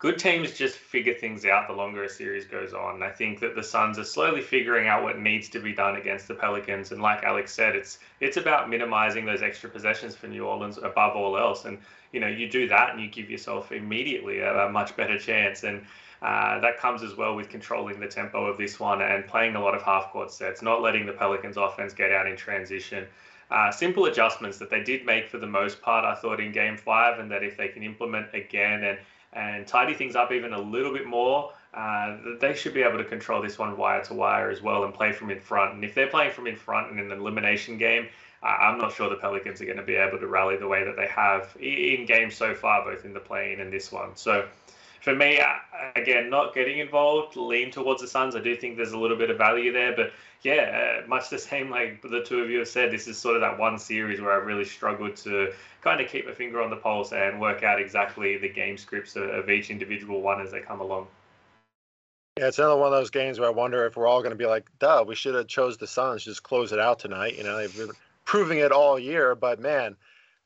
good 0.02 0.18
teams 0.18 0.52
just 0.52 0.78
figure 0.78 1.14
things 1.14 1.46
out 1.46 1.68
the 1.68 1.74
longer 1.74 2.04
a 2.04 2.10
series 2.10 2.46
goes 2.46 2.74
on. 2.74 3.04
I 3.04 3.12
think 3.12 3.40
that 3.40 3.54
the 3.54 3.62
Suns 3.62 4.00
are 4.00 4.04
slowly 4.04 4.42
figuring 4.42 4.88
out 4.88 5.04
what 5.04 5.20
needs 5.20 5.48
to 5.50 5.60
be 5.60 5.74
done 5.74 5.96
against 5.96 6.28
the 6.28 6.34
Pelicans. 6.34 6.92
And 6.92 7.04
like 7.04 7.24
Alex 7.24 7.54
said, 7.54 7.76
it's 7.76 8.00
it's 8.20 8.38
about 8.38 8.68
minimizing 8.68 9.26
those 9.26 9.44
extra 9.44 9.70
possessions 9.70 10.16
for 10.16 10.26
New 10.26 10.44
Orleans 10.44 10.80
above 10.80 11.16
all 11.16 11.38
else. 11.38 11.66
And 11.66 11.78
you 12.12 12.20
know, 12.20 12.28
you 12.28 12.50
do 12.50 12.68
that 12.68 12.90
and 12.90 13.00
you 13.00 13.10
give 13.10 13.30
yourself 13.30 13.72
immediately 13.72 14.40
a, 14.40 14.66
a 14.66 14.72
much 14.72 14.98
better 14.98 15.20
chance. 15.20 15.64
And 15.64 15.86
uh, 16.24 16.60
that 16.62 16.80
comes 16.80 17.04
as 17.04 17.16
well 17.16 17.36
with 17.36 17.50
controlling 17.50 18.00
the 18.00 18.08
tempo 18.08 18.44
of 18.46 18.58
this 18.58 18.80
one 18.80 19.04
and 19.04 19.28
playing 19.28 19.56
a 19.56 19.62
lot 19.62 19.76
of 19.76 19.84
half 19.84 20.12
court 20.12 20.32
sets, 20.32 20.64
not 20.64 20.82
letting 20.82 21.06
the 21.06 21.14
Pelicans 21.14 21.58
offense 21.58 21.94
get 21.94 22.12
out 22.12 22.26
in 22.26 22.36
transition. 22.36 23.06
Uh, 23.52 23.70
simple 23.70 24.06
adjustments 24.06 24.58
that 24.58 24.72
they 24.72 24.82
did 24.82 25.06
make 25.06 25.28
for 25.28 25.38
the 25.38 25.46
most 25.46 25.80
part, 25.82 26.06
I 26.06 26.16
thought, 26.16 26.40
in 26.40 26.52
game 26.52 26.78
five, 26.78 27.20
and 27.20 27.30
that 27.30 27.44
if 27.44 27.56
they 27.56 27.68
can 27.68 27.84
implement 27.84 28.34
again 28.34 28.84
and 28.84 28.98
and 29.34 29.66
tidy 29.68 29.94
things 29.94 30.16
up 30.16 30.32
even 30.32 30.54
a 30.54 30.60
little 30.60 30.94
bit 30.94 31.06
more, 31.06 31.54
uh, 31.74 32.18
they 32.40 32.54
should 32.54 32.74
be 32.74 32.82
able 32.82 32.98
to 32.98 33.06
control 33.06 33.42
this 33.42 33.58
one 33.58 33.78
wire 33.78 34.04
to 34.04 34.14
wire 34.14 34.50
as 34.50 34.62
well 34.62 34.84
and 34.84 34.94
play 34.94 35.12
from 35.12 35.30
in 35.30 35.40
front. 35.40 35.74
And 35.74 35.84
if 35.84 35.96
they're 35.96 36.08
playing 36.08 36.34
from 36.34 36.48
in 36.48 36.56
front 36.56 36.92
in 36.92 37.00
an 37.00 37.12
elimination 37.12 37.78
game, 37.78 38.08
I'm 38.44 38.80
not 38.80 38.92
sure 38.94 39.08
the 39.10 39.18
Pelicans 39.18 39.62
are 39.62 39.66
going 39.66 39.78
to 39.78 39.84
be 39.84 39.96
able 39.96 40.18
to 40.18 40.28
rally 40.28 40.58
the 40.58 40.68
way 40.68 40.84
that 40.84 40.96
they 40.96 41.08
have 41.08 41.56
in 41.60 42.06
games 42.08 42.36
so 42.36 42.56
far, 42.56 42.84
both 42.84 43.06
in 43.06 43.14
the 43.14 43.20
play-in 43.20 43.60
and 43.60 43.72
this 43.72 43.92
one. 43.92 44.16
So 44.16 44.48
for 45.02 45.16
me, 45.16 45.40
again, 45.96 46.30
not 46.30 46.54
getting 46.54 46.80
involved, 46.80 47.36
lean 47.36 47.72
towards 47.72 48.02
the 48.02 48.08
Suns. 48.08 48.36
I 48.36 48.40
do 48.40 48.56
think 48.56 48.78
there's 48.78 48.92
a 48.92 48.98
little 48.98 49.18
bit 49.18 49.32
of 49.32 49.38
value 49.38 49.74
there, 49.74 49.96
but 49.96 50.12
yeah, 50.44 51.02
uh, 51.04 51.08
much 51.08 51.30
the 51.30 51.40
same 51.40 51.70
like 51.70 52.02
the 52.04 52.24
two 52.24 52.40
of 52.40 52.50
you 52.50 52.60
have 52.60 52.68
said. 52.68 52.92
This 52.92 53.08
is 53.08 53.18
sort 53.18 53.36
of 53.36 53.42
that 53.42 53.58
one 53.58 53.80
series 53.80 54.22
where 54.22 54.32
I 54.32 54.36
really 54.36 54.66
struggled 54.66 55.16
to 55.18 55.52
kind 55.82 56.00
of 56.00 56.08
keep 56.08 56.28
a 56.28 56.34
finger 56.34 56.62
on 56.62 56.70
the 56.70 56.76
pulse 56.76 57.12
and 57.14 57.42
work 57.42 57.64
out 57.64 57.82
exactly 57.82 58.38
the 58.38 58.50
game 58.50 58.78
scripts 58.78 59.16
of 59.16 59.50
each 59.50 59.72
individual 59.72 60.22
one 60.22 60.40
as 60.40 60.52
they 60.52 60.60
come 60.60 60.82
along. 60.82 61.08
Yeah, 62.38 62.48
it's 62.48 62.60
another 62.60 62.78
one 62.78 62.88
of 62.88 62.98
those 62.98 63.10
games 63.10 63.40
where 63.40 63.50
I 63.50 63.52
wonder 63.52 63.86
if 63.86 63.98
we're 63.98 64.08
all 64.08 64.22
going 64.22 64.32
to 64.32 64.38
be 64.38 64.46
like, 64.46 64.70
"Duh, 64.80 65.04
we 65.06 65.16
should 65.16 65.36
have 65.36 65.48
chose 65.48 65.78
the 65.78 65.88
Suns, 65.88 66.24
just 66.24 66.44
close 66.44 66.72
it 66.72 66.80
out 66.80 67.00
tonight." 67.00 67.38
You 67.38 67.44
know, 67.44 67.58
they've 67.58 67.76
been 67.76 67.92
proving 68.24 68.60
it 68.60 68.72
all 68.72 68.98
year, 68.98 69.36
but 69.36 69.60
man, 69.60 69.98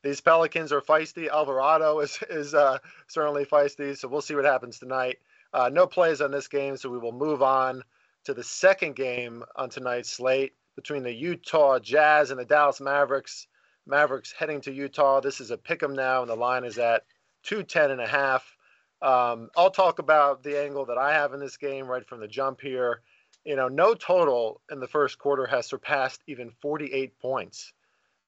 these 0.06 0.20
Pelicans 0.20 0.72
are 0.72 0.80
feisty. 0.80 1.28
Alvarado 1.28 1.98
is 1.98 2.18
is 2.30 2.54
uh, 2.54 2.78
certainly 3.08 3.44
feisty, 3.44 3.96
so 3.96 4.06
we'll 4.06 4.20
see 4.20 4.36
what 4.36 4.44
happens 4.44 4.78
tonight. 4.78 5.18
Uh, 5.52 5.68
no 5.72 5.86
plays 5.86 6.20
on 6.20 6.30
this 6.30 6.46
game, 6.46 6.76
so 6.76 6.88
we 6.88 6.98
will 6.98 7.12
move 7.12 7.42
on 7.42 7.82
to 8.24 8.32
the 8.32 8.44
second 8.44 8.94
game 8.94 9.42
on 9.56 9.68
tonight's 9.68 10.10
slate 10.10 10.54
between 10.76 11.02
the 11.02 11.12
Utah 11.12 11.80
Jazz 11.80 12.30
and 12.30 12.38
the 12.38 12.44
Dallas 12.44 12.80
Mavericks. 12.80 13.48
Mavericks 13.86 14.32
heading 14.32 14.60
to 14.60 14.72
Utah. 14.72 15.20
This 15.20 15.40
is 15.40 15.50
a 15.50 15.58
pick 15.58 15.82
'em 15.82 15.94
now, 15.94 16.20
and 16.20 16.30
the 16.30 16.36
line 16.36 16.64
is 16.64 16.78
at 16.78 17.04
210 17.42 17.90
and 17.90 18.00
a 18.00 18.06
half. 18.06 18.56
Um, 19.02 19.50
I'll 19.56 19.70
talk 19.70 19.98
about 19.98 20.42
the 20.42 20.60
angle 20.60 20.86
that 20.86 20.98
I 20.98 21.14
have 21.14 21.34
in 21.34 21.40
this 21.40 21.56
game 21.56 21.86
right 21.88 22.06
from 22.06 22.20
the 22.20 22.28
jump 22.28 22.60
here. 22.60 23.02
You 23.44 23.56
know, 23.56 23.68
no 23.68 23.94
total 23.94 24.60
in 24.70 24.78
the 24.78 24.88
first 24.88 25.18
quarter 25.18 25.46
has 25.46 25.66
surpassed 25.66 26.22
even 26.26 26.50
48 26.62 27.18
points. 27.18 27.72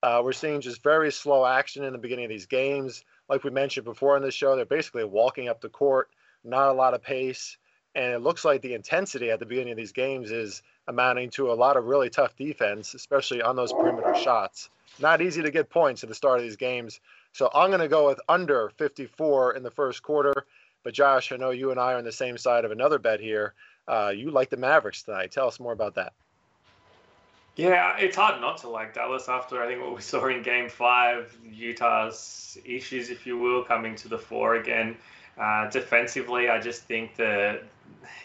Uh, 0.03 0.21
we're 0.25 0.33
seeing 0.33 0.61
just 0.61 0.83
very 0.83 1.11
slow 1.11 1.45
action 1.45 1.85
in 1.85 1.93
the 1.93 1.99
beginning 1.99 2.25
of 2.25 2.31
these 2.31 2.47
games. 2.47 3.05
Like 3.29 3.45
we 3.45 3.51
mentioned 3.51 3.85
before 3.85 4.17
in 4.17 4.23
the 4.23 4.31
show, 4.31 4.55
they're 4.55 4.65
basically 4.65 5.05
walking 5.05 5.49
up 5.49 5.61
the 5.61 5.69
court, 5.69 6.11
not 6.45 6.69
a 6.69 6.73
lot 6.73 6.95
of 6.95 7.03
pace. 7.03 7.57
And 7.95 8.13
it 8.13 8.21
looks 8.21 8.45
like 8.45 8.63
the 8.63 8.75
intensity 8.75 9.31
at 9.31 9.41
the 9.41 9.47
beginning 9.47 9.73
of 9.73 9.77
these 9.77 9.93
games 9.93 10.31
is 10.31 10.63
amounting 10.87 11.31
to 11.31 11.51
a 11.51 11.55
lot 11.55 11.77
of 11.77 11.87
really 11.87 12.11
tough 12.11 12.37
defense, 12.37 12.95
especially 12.95 13.43
on 13.43 13.57
those 13.57 13.73
perimeter 13.73 14.15
shots. 14.15 14.71
Not 15.01 15.21
easy 15.21 15.43
to 15.43 15.51
get 15.51 15.69
points 15.69 16.03
at 16.03 16.09
the 16.09 16.15
start 16.15 16.39
of 16.39 16.45
these 16.45 16.57
games. 16.57 17.01
So 17.33 17.51
I'm 17.53 17.71
going 17.71 17.81
to 17.81 17.89
go 17.89 18.07
with 18.07 18.21
under 18.29 18.71
54 18.77 19.55
in 19.57 19.63
the 19.63 19.71
first 19.71 20.03
quarter. 20.03 20.47
But 20.85 20.95
Josh, 20.95 21.33
I 21.33 21.37
know 21.37 21.51
you 21.51 21.71
and 21.71 21.81
I 21.81 21.95
are 21.95 21.99
on 21.99 22.05
the 22.05 22.13
same 22.13 22.39
side 22.39 22.65
of 22.65 22.71
another 22.71 22.99
bet 22.99 23.21
here. 23.21 23.55
Uh, 23.87 24.13
you 24.15 24.31
like 24.31 24.51
the 24.51 24.57
Mavericks 24.57 25.03
tonight. 25.03 25.33
Tell 25.33 25.49
us 25.49 25.59
more 25.59 25.73
about 25.73 25.97
that. 25.97 26.13
Yeah, 27.59 27.97
it's 27.99 28.15
hard 28.15 28.41
not 28.41 28.59
to 28.59 28.69
like 28.69 28.95
Dallas 28.95 29.29
after 29.29 29.61
I 29.61 29.67
think 29.67 29.83
what 29.83 29.93
we 29.93 30.01
saw 30.13 30.29
in 30.29 30.43
Game 30.43 30.71
Five, 30.71 31.37
Utah's 31.45 32.57
issues, 32.65 33.11
if 33.11 33.27
you 33.27 33.37
will, 33.37 33.65
coming 33.65 33.97
to 33.97 34.09
the 34.09 34.17
fore 34.17 34.55
again. 34.55 34.97
Uh, 35.37 35.69
defensively, 35.69 36.49
I 36.49 36.61
just 36.61 36.85
think 36.85 37.17
that 37.17 37.65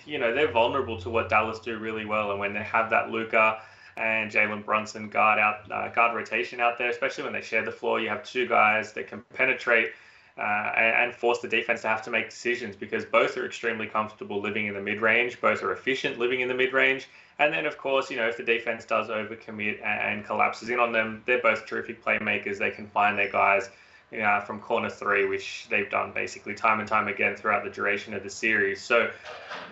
you 0.06 0.20
know 0.20 0.36
they're 0.36 0.52
vulnerable 0.52 1.00
to 1.02 1.10
what 1.10 1.30
Dallas 1.30 1.60
do 1.60 1.80
really 1.80 2.06
well, 2.06 2.30
and 2.30 2.40
when 2.40 2.54
they 2.54 2.62
have 2.62 2.92
that 2.92 3.10
Luka 3.10 3.60
and 3.98 4.32
Jalen 4.32 4.64
Brunson 4.64 5.10
guard 5.10 5.40
out 5.40 5.72
uh, 5.72 5.90
guard 5.90 6.16
rotation 6.16 6.60
out 6.60 6.78
there, 6.78 6.92
especially 6.92 7.24
when 7.24 7.34
they 7.34 7.42
share 7.42 7.66
the 7.66 7.72
floor, 7.72 8.00
you 8.00 8.10
have 8.10 8.24
two 8.24 8.48
guys 8.48 8.94
that 8.94 9.08
can 9.08 9.24
penetrate 9.34 9.94
uh, 10.38 10.42
and, 10.42 11.14
force 11.14 11.40
the 11.40 11.48
defense 11.48 11.82
to 11.82 11.88
have 11.88 12.02
to 12.04 12.10
make 12.10 12.30
decisions 12.30 12.76
because 12.76 13.06
both 13.06 13.38
are 13.38 13.46
extremely 13.46 13.86
comfortable 13.86 14.42
living 14.42 14.66
in 14.66 14.74
the 14.74 14.82
mid 14.82 15.00
range, 15.00 15.40
both 15.40 15.62
are 15.62 15.72
efficient 15.72 16.18
living 16.18 16.42
in 16.42 16.48
the 16.48 16.54
mid 16.54 16.74
range. 16.74 17.08
And 17.40 17.54
then, 17.54 17.66
of 17.66 17.78
course, 17.78 18.10
you 18.10 18.18
know, 18.18 18.28
if 18.28 18.38
the 18.38 18.44
defense 18.44 18.86
does 18.86 19.10
overcommit 19.10 19.84
and, 19.84 20.20
and 20.20 20.26
collapses 20.26 20.70
in 20.70 20.80
on 20.80 20.92
them, 20.92 21.24
they're 21.26 21.42
both 21.42 21.66
terrific 21.66 22.04
playmakers. 22.04 22.58
They 22.58 22.72
can 22.72 22.88
find 22.88 23.18
their 23.18 23.32
guys 23.32 23.70
you 24.14 24.20
know, 24.20 24.40
from 24.46 24.60
corner 24.60 24.92
three, 24.92 25.26
which 25.26 25.68
they've 25.70 25.90
done 25.90 26.12
basically 26.14 26.54
time 26.54 26.80
and 26.80 26.88
time 26.88 27.08
again 27.08 27.36
throughout 27.36 27.64
the 27.64 27.70
duration 27.72 28.14
of 28.14 28.22
the 28.22 28.30
series. 28.30 28.80
So 28.80 29.10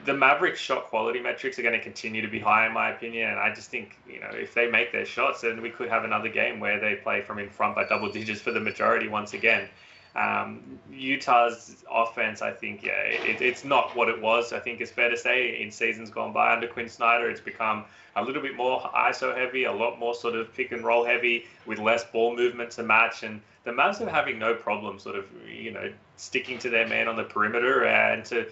the 0.06 0.15
Mavericks 0.15 0.60
shot 0.60 0.86
quality 0.86 1.20
metrics 1.20 1.60
are 1.60 1.62
going 1.62 1.77
to 1.77 1.84
continue 1.84 2.24
to 2.24 2.27
be 2.27 2.39
high, 2.39 2.65
in 2.65 2.74
my 2.74 2.89
opinion. 2.89 3.30
And 3.30 3.39
I 3.39 3.53
just 3.53 3.70
think, 3.70 3.98
you 4.10 4.20
know, 4.20 4.32
if 4.32 4.56
they 4.56 4.70
make 4.70 4.91
their 4.91 5.06
shots, 5.06 5.41
then 5.41 5.62
we 5.62 5.70
could 5.70 5.89
have 5.89 6.06
another 6.06 6.30
game 6.30 6.60
where 6.60 6.80
they 6.80 6.96
play 6.96 7.22
from 7.22 7.38
in 7.38 7.50
front 7.50 7.75
by 7.75 7.88
double 7.88 8.12
digits 8.12 8.41
for 8.41 8.51
the 8.51 8.60
majority 8.60 9.08
once 9.08 9.34
again. 9.34 9.70
Um, 10.15 10.80
Utah's 10.91 11.84
offense, 11.89 12.41
I 12.41 12.51
think, 12.51 12.84
yeah, 12.84 13.01
it, 13.03 13.41
it's 13.41 13.63
not 13.63 13.96
what 13.96 14.10
it 14.10 14.22
was. 14.22 14.51
I 14.51 14.60
think 14.60 14.82
it's 14.82 14.91
fair 14.91 15.10
to 15.10 15.18
say 15.18 15.62
in 15.62 15.72
seasons 15.72 16.10
gone 16.10 16.34
by 16.34 16.53
under 16.53 16.68
Quin 16.68 16.89
Snyder, 16.89 17.30
it's 17.30 17.39
become 17.39 17.86
a 18.15 18.24
little 18.24 18.41
bit 18.41 18.56
more 18.56 18.82
ISO 18.94 19.36
heavy, 19.36 19.63
a 19.63 19.72
lot 19.72 20.00
more 20.00 20.13
sort 20.13 20.36
of 20.36 20.53
pick 20.53 20.74
and 20.74 20.84
roll 20.84 21.06
heavy 21.06 21.46
with 21.65 21.80
less 21.80 22.03
ball 22.03 22.36
movement 22.36 22.72
to 22.72 22.84
match. 22.84 23.24
And 23.24 23.41
the 23.63 23.72
Mavs 23.72 24.01
are 24.01 24.10
having 24.10 24.38
no 24.38 24.53
problem 24.53 25.00
sort 25.00 25.15
of, 25.15 25.25
you 25.48 25.72
know, 25.72 25.91
sticking 26.18 26.60
to 26.60 26.70
their 26.70 26.88
man 26.88 27.08
on 27.08 27.15
the 27.15 27.24
perimeter 27.24 27.86
and 27.86 28.25
to 28.25 28.48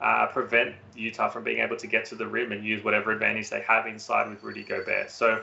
uh, 0.00 0.26
prevent 0.26 0.74
Utah 0.94 1.28
from 1.28 1.42
being 1.42 1.60
able 1.60 1.76
to 1.76 1.86
get 1.86 2.04
to 2.06 2.14
the 2.16 2.26
rim 2.26 2.52
and 2.52 2.64
use 2.64 2.84
whatever 2.84 3.12
advantage 3.12 3.50
they 3.50 3.62
have 3.62 3.86
inside 3.86 4.28
with 4.28 4.42
Rudy 4.42 4.62
Gobert. 4.62 5.10
So 5.10 5.42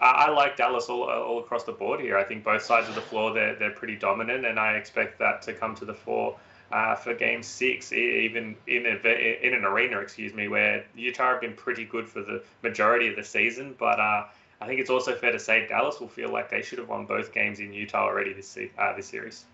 I, 0.00 0.30
like 0.30 0.56
Dallas 0.56 0.88
all, 0.88 1.02
all 1.02 1.40
across 1.40 1.64
the 1.64 1.72
board 1.72 2.00
here. 2.00 2.16
I 2.16 2.24
think 2.24 2.44
both 2.44 2.62
sides 2.62 2.88
of 2.88 2.94
the 2.94 3.00
floor 3.00 3.32
they're 3.32 3.54
they're 3.54 3.70
pretty 3.70 3.96
dominant, 3.96 4.46
and 4.46 4.58
I 4.58 4.74
expect 4.74 5.18
that 5.18 5.42
to 5.42 5.52
come 5.52 5.74
to 5.76 5.84
the 5.84 5.94
fore. 5.94 6.36
Uh, 6.72 6.94
for 6.94 7.14
Game 7.14 7.42
Six, 7.42 7.92
even 7.92 8.54
in 8.68 8.86
a, 8.86 9.44
in 9.44 9.54
an 9.54 9.64
arena, 9.64 9.98
excuse 9.98 10.32
me, 10.32 10.46
where 10.46 10.84
Utah 10.94 11.32
have 11.32 11.40
been 11.40 11.54
pretty 11.54 11.84
good 11.84 12.08
for 12.08 12.22
the 12.22 12.44
majority 12.62 13.08
of 13.08 13.16
the 13.16 13.24
season, 13.24 13.74
but 13.76 13.98
uh, 13.98 14.26
I 14.60 14.66
think 14.68 14.78
it's 14.78 14.88
also 14.90 15.16
fair 15.16 15.32
to 15.32 15.38
say 15.40 15.66
Dallas 15.66 15.98
will 15.98 16.06
feel 16.06 16.30
like 16.30 16.48
they 16.48 16.62
should 16.62 16.78
have 16.78 16.88
won 16.88 17.06
both 17.06 17.32
games 17.32 17.58
in 17.58 17.72
Utah 17.72 18.04
already 18.04 18.34
this 18.34 18.56
uh, 18.78 18.94
this 18.94 19.08
series. 19.08 19.46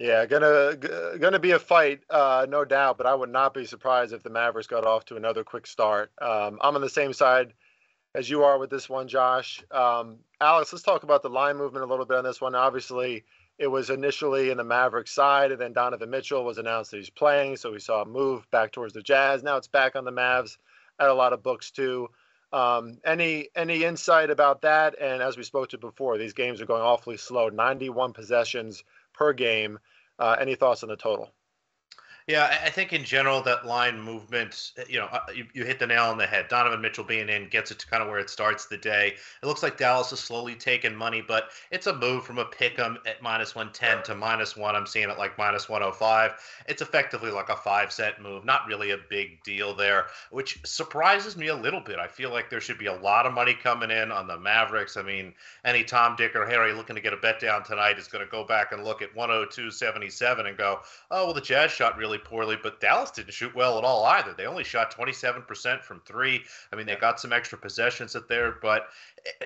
Yeah, 0.00 0.26
gonna 0.26 0.76
gonna 1.20 1.38
be 1.38 1.52
a 1.52 1.60
fight, 1.60 2.00
uh, 2.10 2.46
no 2.48 2.64
doubt. 2.64 2.98
But 2.98 3.06
I 3.06 3.14
would 3.14 3.30
not 3.30 3.54
be 3.54 3.66
surprised 3.66 4.12
if 4.12 4.24
the 4.24 4.30
Mavericks 4.30 4.66
got 4.66 4.84
off 4.84 5.04
to 5.06 5.16
another 5.16 5.44
quick 5.44 5.68
start. 5.68 6.10
Um, 6.20 6.58
I'm 6.60 6.74
on 6.74 6.80
the 6.80 6.88
same 6.88 7.12
side 7.12 7.52
as 8.14 8.30
you 8.30 8.44
are 8.44 8.58
with 8.58 8.70
this 8.70 8.88
one, 8.88 9.08
Josh. 9.08 9.62
Um, 9.70 10.18
Alex, 10.40 10.72
let's 10.72 10.84
talk 10.84 11.02
about 11.02 11.22
the 11.22 11.30
line 11.30 11.56
movement 11.56 11.84
a 11.84 11.88
little 11.88 12.04
bit 12.04 12.16
on 12.16 12.24
this 12.24 12.40
one. 12.40 12.54
Obviously, 12.54 13.24
it 13.58 13.66
was 13.66 13.90
initially 13.90 14.50
in 14.50 14.56
the 14.56 14.64
Mavericks 14.64 15.12
side, 15.12 15.52
and 15.52 15.60
then 15.60 15.72
Donovan 15.72 16.10
Mitchell 16.10 16.44
was 16.44 16.58
announced 16.58 16.90
that 16.92 16.98
he's 16.98 17.10
playing, 17.10 17.56
so 17.56 17.72
we 17.72 17.80
saw 17.80 18.02
a 18.02 18.06
move 18.06 18.48
back 18.50 18.72
towards 18.72 18.94
the 18.94 19.02
Jazz. 19.02 19.42
Now 19.42 19.56
it's 19.56 19.68
back 19.68 19.96
on 19.96 20.04
the 20.04 20.12
Mavs. 20.12 20.56
At 21.00 21.08
a 21.08 21.14
lot 21.14 21.32
of 21.32 21.42
books 21.42 21.72
too. 21.72 22.08
Um, 22.52 22.98
any 23.04 23.48
any 23.56 23.82
insight 23.82 24.30
about 24.30 24.62
that? 24.62 24.96
And 25.00 25.20
as 25.20 25.36
we 25.36 25.42
spoke 25.42 25.70
to 25.70 25.78
before, 25.78 26.18
these 26.18 26.32
games 26.32 26.60
are 26.60 26.66
going 26.66 26.82
awfully 26.82 27.16
slow. 27.16 27.48
91 27.48 28.12
possessions 28.12 28.84
per 29.12 29.32
game. 29.32 29.80
Uh, 30.20 30.36
any 30.38 30.54
thoughts 30.54 30.84
on 30.84 30.88
the 30.88 30.96
total? 30.96 31.32
Yeah, 32.26 32.58
I 32.64 32.70
think 32.70 32.94
in 32.94 33.04
general 33.04 33.42
that 33.42 33.66
line 33.66 34.00
movement, 34.00 34.72
you 34.88 34.98
know, 34.98 35.08
uh, 35.12 35.20
you, 35.34 35.44
you 35.52 35.66
hit 35.66 35.78
the 35.78 35.86
nail 35.86 36.04
on 36.04 36.16
the 36.16 36.26
head. 36.26 36.48
Donovan 36.48 36.80
Mitchell 36.80 37.04
being 37.04 37.28
in 37.28 37.50
gets 37.50 37.70
it 37.70 37.78
to 37.80 37.86
kind 37.86 38.02
of 38.02 38.08
where 38.08 38.18
it 38.18 38.30
starts 38.30 38.64
the 38.64 38.78
day. 38.78 39.16
It 39.42 39.46
looks 39.46 39.62
like 39.62 39.76
Dallas 39.76 40.10
is 40.10 40.20
slowly 40.20 40.54
taking 40.54 40.96
money, 40.96 41.20
but 41.20 41.50
it's 41.70 41.86
a 41.86 41.94
move 41.94 42.24
from 42.24 42.38
a 42.38 42.46
pick 42.46 42.78
'em 42.78 42.96
at 43.04 43.20
minus 43.20 43.54
110 43.54 44.04
to 44.04 44.14
minus 44.14 44.56
one. 44.56 44.74
I'm 44.74 44.86
seeing 44.86 45.10
it 45.10 45.18
like 45.18 45.36
minus 45.36 45.68
105. 45.68 46.32
It's 46.66 46.80
effectively 46.80 47.30
like 47.30 47.50
a 47.50 47.56
five 47.56 47.92
cent 47.92 48.18
move. 48.22 48.46
Not 48.46 48.66
really 48.66 48.92
a 48.92 48.98
big 49.10 49.42
deal 49.42 49.74
there, 49.74 50.06
which 50.30 50.58
surprises 50.64 51.36
me 51.36 51.48
a 51.48 51.54
little 51.54 51.80
bit. 51.80 51.98
I 51.98 52.06
feel 52.06 52.30
like 52.30 52.48
there 52.48 52.62
should 52.62 52.78
be 52.78 52.86
a 52.86 52.94
lot 52.94 53.26
of 53.26 53.34
money 53.34 53.52
coming 53.52 53.90
in 53.90 54.10
on 54.10 54.26
the 54.26 54.38
Mavericks. 54.38 54.96
I 54.96 55.02
mean, 55.02 55.34
any 55.66 55.84
Tom, 55.84 56.16
Dick, 56.16 56.34
or 56.34 56.46
Harry 56.46 56.72
looking 56.72 56.96
to 56.96 57.02
get 57.02 57.12
a 57.12 57.18
bet 57.18 57.38
down 57.38 57.64
tonight 57.64 57.98
is 57.98 58.08
going 58.08 58.24
to 58.24 58.30
go 58.30 58.44
back 58.44 58.72
and 58.72 58.82
look 58.82 59.02
at 59.02 59.14
102.77 59.14 60.48
and 60.48 60.56
go, 60.56 60.80
oh, 61.10 61.26
well, 61.26 61.34
the 61.34 61.40
Jazz 61.42 61.70
shot 61.70 61.98
really 61.98 62.13
really 62.14 62.24
poorly, 62.24 62.56
but 62.62 62.80
Dallas 62.80 63.10
didn't 63.10 63.32
shoot 63.32 63.54
well 63.54 63.78
at 63.78 63.84
all 63.84 64.04
either. 64.04 64.34
They 64.34 64.46
only 64.46 64.64
shot 64.64 64.94
27% 64.94 65.82
from 65.82 66.00
three. 66.00 66.44
I 66.72 66.76
mean, 66.76 66.86
they 66.86 66.96
got 66.96 67.20
some 67.20 67.32
extra 67.32 67.58
possessions 67.58 68.14
at 68.14 68.28
there, 68.28 68.56
but 68.62 68.88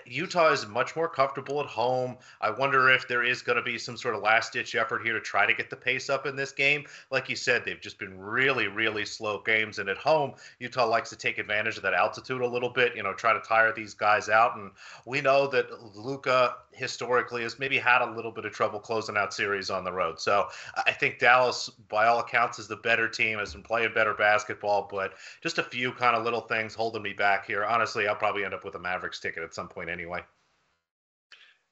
Utah 0.07 0.51
is 0.51 0.67
much 0.67 0.97
more 0.97 1.09
comfortable 1.09 1.61
at 1.61 1.67
home. 1.67 2.17
I 2.41 2.51
wonder 2.51 2.91
if 2.91 3.07
there 3.07 3.23
is 3.23 3.43
going 3.43 3.57
to 3.57 3.63
be 3.63 3.79
some 3.79 3.97
sort 3.97 4.15
of 4.15 4.23
last 4.23 4.53
ditch 4.53 4.75
effort 4.75 5.05
here 5.05 5.13
to 5.13 5.21
try 5.21 5.47
to 5.47 5.55
get 5.55 5.71
the 5.71 5.77
pace 5.77 6.11
up 6.11 6.27
in 6.27 6.35
this 6.35 6.51
game. 6.51 6.85
Like 7.11 7.29
you 7.29 7.37
said, 7.37 7.65
they've 7.65 7.81
just 7.81 7.99
been 7.99 8.19
really, 8.19 8.67
really 8.67 9.05
slow 9.05 9.41
games. 9.45 9.79
And 9.79 9.89
at 9.89 9.97
home, 9.99 10.35
Utah 10.59 10.87
likes 10.87 11.11
to 11.11 11.17
take 11.17 11.39
advantage 11.39 11.77
of 11.77 11.83
that 11.85 11.95
altitude 11.95 12.41
a 12.41 12.47
little 12.47 12.71
bit, 12.71 12.97
you 12.97 13.03
know, 13.03 13.13
try 13.13 13.33
to 13.33 13.41
tire 13.41 13.73
these 13.73 13.95
guys 13.95 14.29
out. 14.29 14.57
And 14.57 14.73
we 15.05 15.21
know 15.21 15.47
that 15.49 15.71
Luka 15.95 16.57
historically 16.73 17.43
has 17.43 17.59
maybe 17.59 17.79
had 17.79 18.03
a 18.03 18.11
little 18.11 18.31
bit 18.31 18.45
of 18.45 18.53
trouble 18.53 18.79
closing 18.79 19.17
out 19.17 19.35
series 19.35 19.69
on 19.69 19.85
the 19.85 19.93
road. 19.93 20.21
So 20.21 20.49
I 20.87 20.93
think 20.93 21.19
Dallas, 21.19 21.69
by 21.89 22.07
all 22.07 22.21
accounts, 22.21 22.59
is 22.59 22.69
the 22.69 22.77
better 22.77 23.09
team, 23.09 23.39
has 23.39 23.53
been 23.53 23.63
playing 23.63 23.93
better 23.95 24.15
basketball, 24.15 24.89
but 24.91 25.15
just 25.43 25.59
a 25.59 25.63
few 25.63 25.93
kind 25.93 26.17
of 26.17 26.25
little 26.25 26.41
things 26.41 26.75
holding 26.75 27.03
me 27.03 27.13
back 27.13 27.47
here. 27.47 27.65
Honestly, 27.65 28.09
I'll 28.09 28.15
probably 28.15 28.45
end 28.45 28.55
up 28.55 28.65
with 28.65 28.75
a 28.77 28.79
Mavericks 28.79 29.21
ticket 29.21 29.43
at 29.43 29.55
some 29.55 29.68
some 29.69 29.75
point 29.75 29.91
anyway. 29.91 30.21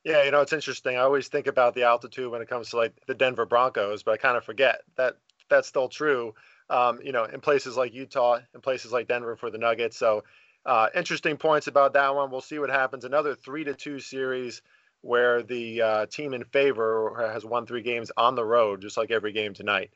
Yeah, 0.05 0.23
you 0.23 0.31
know, 0.31 0.41
it's 0.41 0.53
interesting. 0.53 0.97
I 0.97 1.01
always 1.01 1.29
think 1.29 1.49
about 1.49 1.75
the 1.75 1.83
altitude 1.83 2.31
when 2.31 2.41
it 2.41 2.49
comes 2.49 2.71
to 2.71 2.77
like 2.77 2.93
the 3.07 3.15
Denver 3.15 3.45
Broncos, 3.45 4.03
but 4.03 4.13
I 4.13 4.17
kind 4.19 4.37
of 4.37 4.45
forget 4.45 4.83
that 4.97 5.17
that's 5.51 5.67
still 5.67 5.89
true. 5.89 6.35
Um, 6.71 7.01
you 7.03 7.13
know, 7.13 7.25
in 7.25 7.41
places 7.41 7.77
like 7.77 7.95
Utah, 7.95 8.41
in 8.55 8.61
places 8.61 8.93
like 8.93 9.09
Denver 9.09 9.37
for 9.37 9.51
the 9.51 9.59
Nuggets. 9.59 9.97
So, 9.97 10.25
uh, 10.65 10.89
interesting 10.95 11.37
points 11.37 11.67
about 11.67 11.93
that 11.95 12.15
one. 12.15 12.31
We'll 12.31 12.41
see 12.41 12.59
what 12.59 12.71
happens. 12.71 13.05
Another 13.05 13.35
three 13.35 13.65
to 13.65 13.75
two 13.75 13.99
series 13.99 14.63
where 15.01 15.43
the 15.43 15.83
uh, 15.83 16.07
team 16.07 16.35
in 16.35 16.45
favor 16.45 17.31
has 17.33 17.45
won 17.45 17.67
three 17.67 17.83
games 17.83 18.11
on 18.17 18.35
the 18.35 18.45
road, 18.45 18.81
just 18.81 18.97
like 18.97 19.13
every 19.13 19.33
game 19.33 19.55
tonight. 19.55 19.91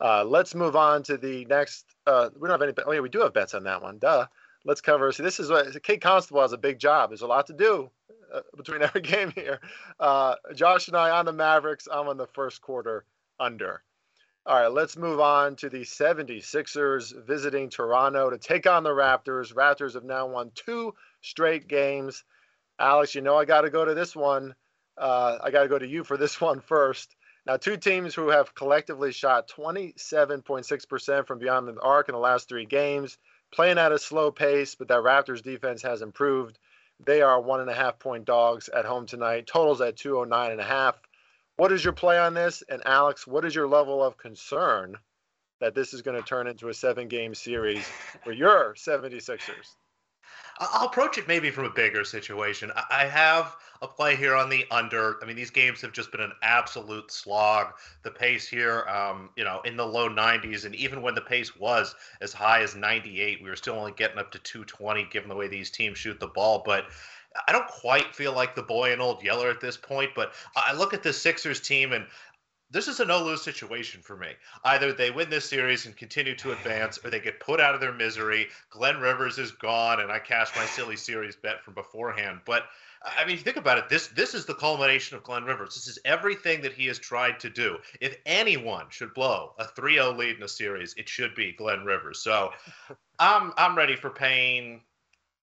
Uh, 0.00 0.24
let's 0.24 0.54
move 0.54 0.76
on 0.76 1.02
to 1.02 1.16
the 1.16 1.44
next. 1.46 1.84
Uh, 2.06 2.28
we 2.38 2.48
don't 2.48 2.60
have 2.60 2.68
any. 2.68 2.74
Oh 2.86 2.92
yeah, 2.92 3.00
we 3.00 3.08
do 3.08 3.20
have 3.20 3.34
bets 3.34 3.54
on 3.54 3.64
that 3.64 3.82
one. 3.82 3.98
Duh 3.98 4.26
let's 4.64 4.80
cover. 4.80 5.10
See, 5.12 5.22
this 5.22 5.40
is 5.40 5.50
what 5.50 5.82
Kate 5.82 6.00
Constable 6.00 6.42
has 6.42 6.52
a 6.52 6.58
big 6.58 6.78
job. 6.78 7.10
There's 7.10 7.22
a 7.22 7.26
lot 7.26 7.46
to 7.48 7.52
do 7.52 7.90
uh, 8.32 8.40
between 8.56 8.82
every 8.82 9.00
game 9.00 9.30
here. 9.30 9.60
Uh, 9.98 10.36
Josh 10.54 10.88
and 10.88 10.96
I 10.96 11.10
on 11.10 11.26
the 11.26 11.32
Mavericks. 11.32 11.88
I'm 11.90 12.08
on 12.08 12.16
the 12.16 12.26
first 12.26 12.60
quarter 12.60 13.04
under. 13.38 13.82
All 14.46 14.58
right, 14.58 14.72
let's 14.72 14.96
move 14.96 15.20
on 15.20 15.54
to 15.56 15.68
the 15.68 15.82
76ers 15.82 17.26
visiting 17.26 17.68
Toronto 17.68 18.30
to 18.30 18.38
take 18.38 18.66
on 18.66 18.82
the 18.82 18.90
Raptors. 18.90 19.52
Raptors 19.52 19.94
have 19.94 20.04
now 20.04 20.26
won 20.26 20.50
two 20.54 20.94
straight 21.20 21.68
games. 21.68 22.24
Alex, 22.78 23.14
you 23.14 23.20
know 23.20 23.36
I 23.36 23.44
got 23.44 23.62
to 23.62 23.70
go 23.70 23.84
to 23.84 23.92
this 23.92 24.16
one. 24.16 24.54
Uh, 24.96 25.38
I 25.42 25.50
got 25.50 25.62
to 25.62 25.68
go 25.68 25.78
to 25.78 25.86
you 25.86 26.04
for 26.04 26.16
this 26.16 26.40
one 26.40 26.60
first. 26.60 27.14
Now, 27.46 27.56
two 27.56 27.76
teams 27.76 28.14
who 28.14 28.28
have 28.28 28.54
collectively 28.54 29.12
shot 29.12 29.48
27.6% 29.48 31.26
from 31.26 31.38
beyond 31.38 31.68
the 31.68 31.80
arc 31.80 32.08
in 32.08 32.14
the 32.14 32.18
last 32.18 32.48
three 32.48 32.66
games 32.66 33.18
playing 33.52 33.78
at 33.78 33.92
a 33.92 33.98
slow 33.98 34.30
pace, 34.30 34.74
but 34.74 34.88
that 34.88 35.02
Raptors 35.02 35.42
defense 35.42 35.82
has 35.82 36.02
improved. 36.02 36.58
They 37.04 37.22
are 37.22 37.40
one 37.40 37.60
and 37.60 37.70
a 37.70 37.74
half 37.74 37.98
point 37.98 38.24
dogs 38.24 38.68
at 38.68 38.84
home 38.84 39.06
tonight. 39.06 39.46
Totals 39.46 39.80
at 39.80 39.96
209 39.96 40.52
and 40.52 40.60
a 40.60 40.64
half. 40.64 41.00
What 41.56 41.72
is 41.72 41.84
your 41.84 41.92
play 41.92 42.18
on 42.18 42.34
this? 42.34 42.62
And 42.68 42.82
Alex, 42.86 43.26
what 43.26 43.44
is 43.44 43.54
your 43.54 43.68
level 43.68 44.02
of 44.02 44.16
concern 44.16 44.96
that 45.60 45.74
this 45.74 45.92
is 45.92 46.02
going 46.02 46.20
to 46.20 46.26
turn 46.26 46.46
into 46.46 46.68
a 46.68 46.74
seven 46.74 47.08
game 47.08 47.34
series 47.34 47.86
for 48.24 48.32
your 48.32 48.74
76ers? 48.74 49.76
I'll 50.58 50.86
approach 50.86 51.16
it 51.16 51.26
maybe 51.26 51.50
from 51.50 51.64
a 51.64 51.70
bigger 51.70 52.04
situation. 52.04 52.70
I 52.90 53.06
have 53.06 53.56
a 53.80 53.88
play 53.88 54.14
here 54.14 54.34
on 54.34 54.50
the 54.50 54.66
under. 54.70 55.16
I 55.22 55.26
mean, 55.26 55.36
these 55.36 55.50
games 55.50 55.80
have 55.80 55.92
just 55.92 56.12
been 56.12 56.20
an 56.20 56.34
absolute 56.42 57.10
slog. 57.10 57.68
The 58.02 58.10
pace 58.10 58.46
here, 58.46 58.82
um, 58.86 59.30
you 59.36 59.44
know, 59.44 59.62
in 59.64 59.76
the 59.78 59.86
low 59.86 60.10
90s, 60.10 60.66
and 60.66 60.74
even 60.74 61.00
when 61.00 61.14
the 61.14 61.22
pace 61.22 61.56
was 61.56 61.94
as 62.20 62.34
high 62.34 62.60
as 62.60 62.76
98, 62.76 63.42
we 63.42 63.48
were 63.48 63.56
still 63.56 63.74
only 63.74 63.92
getting 63.92 64.18
up 64.18 64.30
to 64.32 64.38
220, 64.38 65.04
given 65.10 65.30
the 65.30 65.34
way 65.34 65.48
these 65.48 65.70
teams 65.70 65.96
shoot 65.96 66.20
the 66.20 66.26
ball. 66.26 66.62
But 66.64 66.88
I 67.48 67.52
don't 67.52 67.68
quite 67.68 68.14
feel 68.14 68.32
like 68.32 68.54
the 68.54 68.62
boy 68.62 68.92
and 68.92 69.00
old 69.00 69.22
Yeller 69.22 69.50
at 69.50 69.60
this 69.60 69.76
point, 69.76 70.10
but 70.14 70.34
I 70.56 70.72
look 70.72 70.92
at 70.92 71.02
the 71.02 71.12
Sixers 71.12 71.60
team 71.60 71.92
and 71.92 72.06
this 72.70 72.86
is 72.86 73.00
a 73.00 73.04
no 73.04 73.22
lose 73.22 73.42
situation 73.42 74.00
for 74.00 74.16
me. 74.16 74.28
Either 74.64 74.92
they 74.92 75.10
win 75.10 75.28
this 75.28 75.48
series 75.48 75.86
and 75.86 75.96
continue 75.96 76.36
to 76.36 76.52
advance, 76.52 76.98
or 77.04 77.10
they 77.10 77.20
get 77.20 77.40
put 77.40 77.60
out 77.60 77.74
of 77.74 77.80
their 77.80 77.92
misery. 77.92 78.48
Glenn 78.70 79.00
Rivers 79.00 79.38
is 79.38 79.50
gone, 79.50 80.00
and 80.00 80.12
I 80.12 80.20
cash 80.20 80.54
my 80.54 80.64
silly 80.66 80.96
series 80.96 81.34
bet 81.34 81.64
from 81.64 81.74
beforehand. 81.74 82.40
But 82.46 82.64
I 83.02 83.24
mean, 83.24 83.38
think 83.38 83.56
about 83.56 83.78
it. 83.78 83.88
This 83.88 84.08
this 84.08 84.34
is 84.34 84.44
the 84.44 84.54
culmination 84.54 85.16
of 85.16 85.24
Glenn 85.24 85.44
Rivers. 85.44 85.74
This 85.74 85.88
is 85.88 85.98
everything 86.04 86.60
that 86.62 86.72
he 86.72 86.86
has 86.86 86.98
tried 86.98 87.40
to 87.40 87.50
do. 87.50 87.78
If 88.00 88.16
anyone 88.24 88.86
should 88.90 89.14
blow 89.14 89.54
a 89.58 89.64
3-0 89.64 90.16
lead 90.16 90.36
in 90.36 90.42
a 90.42 90.48
series, 90.48 90.94
it 90.96 91.08
should 91.08 91.34
be 91.34 91.52
Glenn 91.52 91.84
Rivers. 91.84 92.22
So 92.22 92.50
I'm 93.18 93.52
I'm 93.56 93.76
ready 93.76 93.96
for 93.96 94.10
pain. 94.10 94.82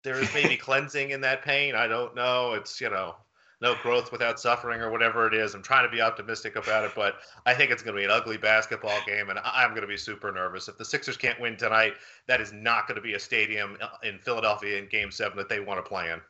There 0.03 0.19
is 0.19 0.33
maybe 0.35 0.57
cleansing 0.69 1.11
in 1.11 1.21
that 1.21 1.43
pain. 1.43 1.77
I 1.77 1.87
don't 1.87 2.17
know. 2.17 2.55
It's 2.55 2.81
you 2.81 2.91
know 2.91 3.15
no 3.63 3.77
growth 3.77 4.11
without 4.11 4.41
suffering 4.41 4.81
or 4.81 4.91
whatever 4.91 5.27
it 5.29 5.33
is. 5.33 5.55
I'm 5.55 5.63
trying 5.63 5.87
to 5.87 5.91
be 5.91 6.03
optimistic 6.03 6.57
about 6.57 6.85
it, 6.85 6.91
but 6.97 7.21
I 7.47 7.55
think 7.55 7.71
it's 7.71 7.81
going 7.81 7.95
to 7.95 8.01
be 8.01 8.05
an 8.05 8.11
ugly 8.11 8.37
basketball 8.37 8.99
game, 9.07 9.31
and 9.31 9.39
I'm 9.45 9.71
going 9.71 9.83
to 9.83 9.87
be 9.87 9.97
super 9.97 10.33
nervous. 10.33 10.67
If 10.67 10.77
the 10.77 10.85
Sixers 10.85 11.17
can't 11.17 11.41
win 11.41 11.57
tonight, 11.57 11.95
that 12.27 12.41
is 12.41 12.53
not 12.53 12.89
going 12.89 12.97
to 12.97 13.01
be 13.01 13.15
a 13.15 13.21
stadium 13.21 13.79
uh, 13.81 13.87
in 14.03 14.19
Philadelphia 14.19 14.79
in 14.79 14.89
Game 14.89 15.13
Seven 15.13 15.39
that 15.39 15.49
they 15.49 15.61
want 15.61 15.83
to 15.83 15.89
play 15.89 16.11
in. 16.11 16.21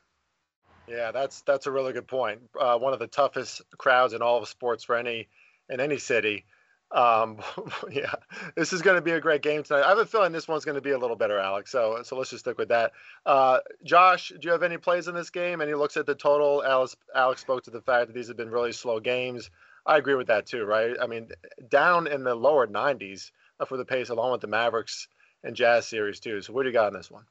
Yeah, 0.86 1.10
that's 1.10 1.40
that's 1.42 1.66
a 1.66 1.70
really 1.70 1.94
good 1.94 2.06
point. 2.06 2.40
Uh, 2.58 2.76
one 2.78 2.92
of 2.92 2.98
the 2.98 3.06
toughest 3.06 3.62
crowds 3.78 4.12
in 4.12 4.20
all 4.20 4.42
of 4.42 4.46
sports 4.48 4.84
for 4.84 4.94
any 4.94 5.28
in 5.70 5.80
any 5.80 5.98
city. 5.98 6.44
Um, 6.92 7.38
yeah, 7.90 8.12
this 8.54 8.72
is 8.72 8.82
going 8.82 8.96
to 8.96 9.02
be 9.02 9.12
a 9.12 9.20
great 9.20 9.42
game 9.42 9.62
tonight. 9.62 9.84
I 9.84 9.88
have 9.88 9.98
a 9.98 10.06
feeling 10.06 10.32
this 10.32 10.48
one's 10.48 10.64
going 10.64 10.74
to 10.74 10.82
be 10.82 10.90
a 10.90 10.98
little 10.98 11.16
better, 11.16 11.38
Alex. 11.38 11.70
So, 11.70 12.02
so 12.02 12.16
let's 12.16 12.30
just 12.30 12.44
stick 12.44 12.58
with 12.58 12.68
that. 12.68 12.92
Uh, 13.24 13.58
Josh, 13.82 14.28
do 14.28 14.38
you 14.42 14.52
have 14.52 14.62
any 14.62 14.78
plays 14.78 15.08
in 15.08 15.14
this 15.14 15.30
game? 15.30 15.60
And 15.60 15.68
he 15.68 15.74
looks 15.74 15.96
at 15.96 16.06
the 16.06 16.14
total. 16.14 16.62
Alex, 16.64 16.96
Alex 17.14 17.40
spoke 17.40 17.64
to 17.64 17.70
the 17.70 17.80
fact 17.80 18.08
that 18.08 18.12
these 18.14 18.28
have 18.28 18.36
been 18.36 18.50
really 18.50 18.72
slow 18.72 19.00
games. 19.00 19.50
I 19.86 19.96
agree 19.96 20.14
with 20.14 20.28
that 20.28 20.46
too, 20.46 20.64
right? 20.64 20.94
I 21.00 21.06
mean, 21.06 21.28
down 21.68 22.06
in 22.06 22.22
the 22.22 22.34
lower 22.34 22.66
90s 22.66 23.32
for 23.66 23.76
the 23.76 23.84
pace, 23.84 24.10
along 24.10 24.32
with 24.32 24.40
the 24.40 24.46
Mavericks 24.46 25.08
and 25.42 25.56
Jazz 25.56 25.86
series 25.86 26.20
too. 26.20 26.40
So, 26.40 26.52
what 26.52 26.62
do 26.62 26.68
you 26.68 26.72
got 26.72 26.88
in 26.88 26.94
this 26.94 27.10
one? 27.10 27.24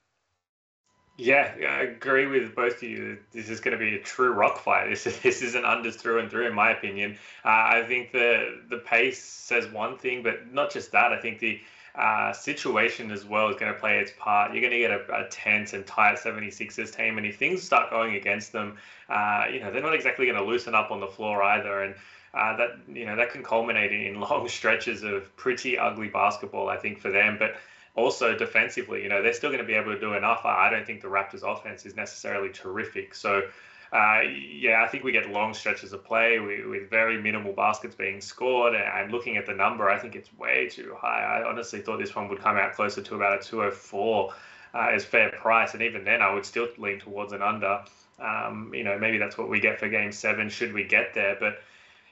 Yeah, 1.24 1.54
I 1.70 1.84
agree 1.84 2.26
with 2.26 2.56
both 2.56 2.78
of 2.78 2.84
you. 2.90 3.20
This 3.32 3.48
is 3.48 3.60
going 3.60 3.78
to 3.78 3.78
be 3.78 3.96
a 3.96 4.02
true 4.02 4.32
rock 4.32 4.58
fight. 4.58 4.88
This 4.90 5.06
is, 5.06 5.20
this 5.20 5.42
is 5.44 5.54
an 5.54 5.62
unders 5.62 5.94
through 5.94 6.18
and 6.20 6.32
through, 6.32 6.48
in 6.48 6.56
my 6.56 6.72
opinion. 6.72 7.16
Uh, 7.46 7.50
I 7.50 7.84
think 7.88 8.12
the 8.12 8.62
the 8.70 8.78
pace 8.78 9.22
says 9.22 9.68
one 9.68 10.00
thing, 10.00 10.24
but 10.24 10.52
not 10.52 10.72
just 10.72 10.92
that. 10.94 11.12
I 11.14 11.22
think 11.22 11.38
the 11.38 11.62
uh, 11.94 12.34
situation 12.34 13.12
as 13.12 13.24
well 13.24 13.50
is 13.50 13.56
going 13.56 13.72
to 13.72 13.80
play 13.80 14.00
its 14.00 14.12
part. 14.18 14.52
You're 14.52 14.62
going 14.62 14.74
to 14.74 14.80
get 14.80 14.90
a, 14.92 15.26
a 15.26 15.30
tense 15.30 15.74
and 15.74 15.86
tight 15.86 16.18
76ers 16.18 16.96
team, 16.96 17.20
and 17.20 17.28
if 17.28 17.38
things 17.38 17.62
start 17.62 17.92
going 17.92 18.16
against 18.16 18.52
them, 18.52 18.78
uh, 19.08 19.44
you 19.54 19.60
know 19.60 19.72
they're 19.72 19.84
not 19.84 19.94
exactly 19.94 20.26
going 20.26 20.40
to 20.40 20.44
loosen 20.44 20.74
up 20.74 20.90
on 20.90 21.00
the 21.00 21.08
floor 21.08 21.44
either, 21.44 21.84
and 21.84 21.94
uh, 22.34 22.58
that 22.58 22.70
you 22.92 23.06
know 23.06 23.16
that 23.16 23.32
can 23.32 23.44
culminate 23.44 23.92
in 23.92 24.20
long 24.20 24.48
stretches 24.58 25.04
of 25.04 25.36
pretty 25.36 25.78
ugly 25.78 26.08
basketball. 26.08 26.68
I 26.68 26.78
think 26.78 26.98
for 27.00 27.12
them, 27.12 27.36
but 27.38 27.58
also 27.96 28.38
defensively, 28.38 29.04
you 29.04 29.10
know 29.10 29.22
they're 29.22 29.34
still 29.34 29.50
going 29.50 29.62
to 29.62 29.68
be 29.68 29.74
able 29.74 29.94
to 29.94 30.00
do 30.00 30.14
enough. 30.14 30.42
I 30.46 30.70
don't 30.70 30.86
think 30.86 31.02
the 31.02 31.08
Raptors' 31.08 31.44
offense 31.44 31.86
is 31.86 31.96
necessarily 31.96 32.50
terrific, 32.50 33.16
so. 33.16 33.44
Uh, 33.94 34.22
yeah, 34.22 34.82
I 34.82 34.88
think 34.88 35.04
we 35.04 35.12
get 35.12 35.30
long 35.32 35.54
stretches 35.54 35.92
of 35.92 36.02
play 36.06 36.40
with, 36.40 36.66
with, 36.66 36.90
very 36.90 37.22
minimal 37.22 37.52
baskets 37.52 37.94
being 37.94 38.22
scored. 38.22 38.74
And 38.74 39.12
looking 39.12 39.36
at 39.36 39.46
the 39.46 39.54
number, 39.54 39.90
I 39.90 40.00
think 40.00 40.16
it's 40.16 40.34
way 40.38 40.70
too 40.70 40.96
high. 40.98 41.42
I 41.42 41.44
honestly 41.44 41.82
thought 41.82 42.00
this 42.00 42.16
one 42.16 42.30
would 42.30 42.40
come 42.40 42.56
out 42.56 42.74
closer 42.74 43.02
to 43.02 43.16
about 43.16 43.42
a 43.42 43.46
204 43.46 44.34
uh, 44.74 44.78
as 44.94 45.04
fair 45.04 45.30
price. 45.32 45.74
And 45.74 45.84
even 45.84 46.06
then, 46.06 46.22
I 46.22 46.34
would 46.34 46.46
still 46.46 46.70
lean 46.78 47.00
towards 47.02 47.34
an 47.34 47.42
under. 47.42 47.84
Um, 48.18 48.72
you 48.74 48.86
know, 48.86 48.98
maybe 48.98 49.18
that's 49.18 49.38
what 49.38 49.50
we 49.50 49.60
get 49.60 49.78
for 49.78 49.90
game 49.90 50.14
seven, 50.14 50.50
should 50.50 50.72
we 50.72 50.86
get 50.86 51.14
there. 51.14 51.36
But 51.38 51.62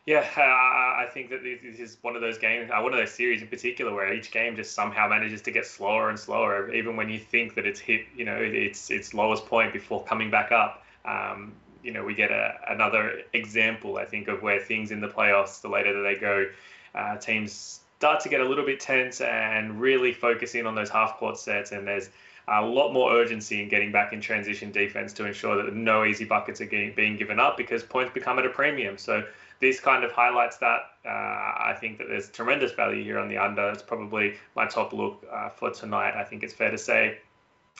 yeah, 0.10 0.26
I 0.98 1.06
think 1.14 1.30
that 1.30 1.44
this 1.44 1.80
is 1.80 1.98
one 2.02 2.16
of 2.16 2.22
those 2.22 2.40
games, 2.40 2.72
uh, 2.74 2.82
one 2.82 2.94
of 2.94 3.00
those 3.00 3.12
series 3.12 3.44
in 3.44 3.48
particular, 3.48 3.94
where 3.94 4.12
each 4.12 4.32
game 4.32 4.56
just 4.56 4.74
somehow 4.74 5.08
manages 5.08 5.44
to 5.44 5.52
get 5.52 5.68
slower 5.68 6.10
and 6.10 6.20
slower, 6.20 6.74
even 6.74 6.96
when 6.96 7.10
you 7.10 7.20
think 7.20 7.54
that 7.54 7.68
it's 7.68 7.80
hit, 7.80 8.06
you 8.16 8.26
know, 8.26 8.36
its 8.36 8.90
its 8.90 9.14
lowest 9.14 9.46
point 9.46 9.72
before 9.72 10.04
coming 10.06 10.32
back 10.32 10.52
up. 10.52 10.84
Um, 11.06 11.54
you 11.84 11.94
know 11.94 12.04
we 12.04 12.16
get 12.16 12.32
a, 12.32 12.56
another 12.68 13.22
example, 13.34 13.98
I 13.98 14.06
think, 14.06 14.28
of 14.28 14.42
where 14.42 14.60
things 14.60 14.90
in 14.90 15.00
the 15.00 15.08
playoffs, 15.08 15.62
the 15.62 15.70
later 15.70 15.94
that 15.94 16.02
they 16.02 16.20
go, 16.20 16.48
uh, 16.96 17.18
teams 17.18 17.82
start 18.00 18.20
to 18.22 18.30
get 18.30 18.42
a 18.42 18.46
little 18.46 18.66
bit 18.66 18.80
tense 18.80 19.22
and 19.22 19.80
really 19.80 20.12
focus 20.12 20.56
in 20.56 20.66
on 20.66 20.74
those 20.74 20.90
half 20.90 21.18
court 21.18 21.38
sets. 21.38 21.72
And 21.72 21.88
there's 21.88 22.10
a 22.48 22.66
lot 22.66 22.94
more 22.94 23.14
urgency 23.14 23.62
in 23.62 23.70
getting 23.70 23.92
back 23.92 24.12
in 24.12 24.22
transition 24.22 24.72
defense 24.72 25.14
to 25.14 25.26
ensure 25.26 25.64
that 25.64 25.76
no 25.76 26.04
easy 26.04 26.26
buckets 26.26 26.62
are 26.62 26.66
being 26.66 27.16
given 27.16 27.40
up 27.40 27.58
because 27.58 27.84
points 27.84 28.12
become 28.12 28.40
at 28.40 28.46
a 28.46 28.50
premium. 28.50 28.98
So 28.98 29.24
this 29.60 29.80
kind 29.80 30.04
of 30.04 30.12
highlights 30.12 30.58
that. 30.58 30.82
Uh, 31.06 31.10
I 31.10 31.76
think 31.80 31.98
that 31.98 32.08
there's 32.08 32.30
tremendous 32.30 32.72
value 32.72 33.04
here 33.04 33.20
on 33.20 33.28
the 33.28 33.38
under. 33.38 33.70
It's 33.70 33.84
probably 33.84 34.36
my 34.56 34.66
top 34.66 34.94
look 34.94 35.26
uh, 35.32 35.50
for 35.50 35.72
tonight. 35.72 36.16
I 36.16 36.24
think 36.24 36.44
it's 36.44 36.54
fair 36.54 36.72
to 36.72 36.78
say. 36.78 37.20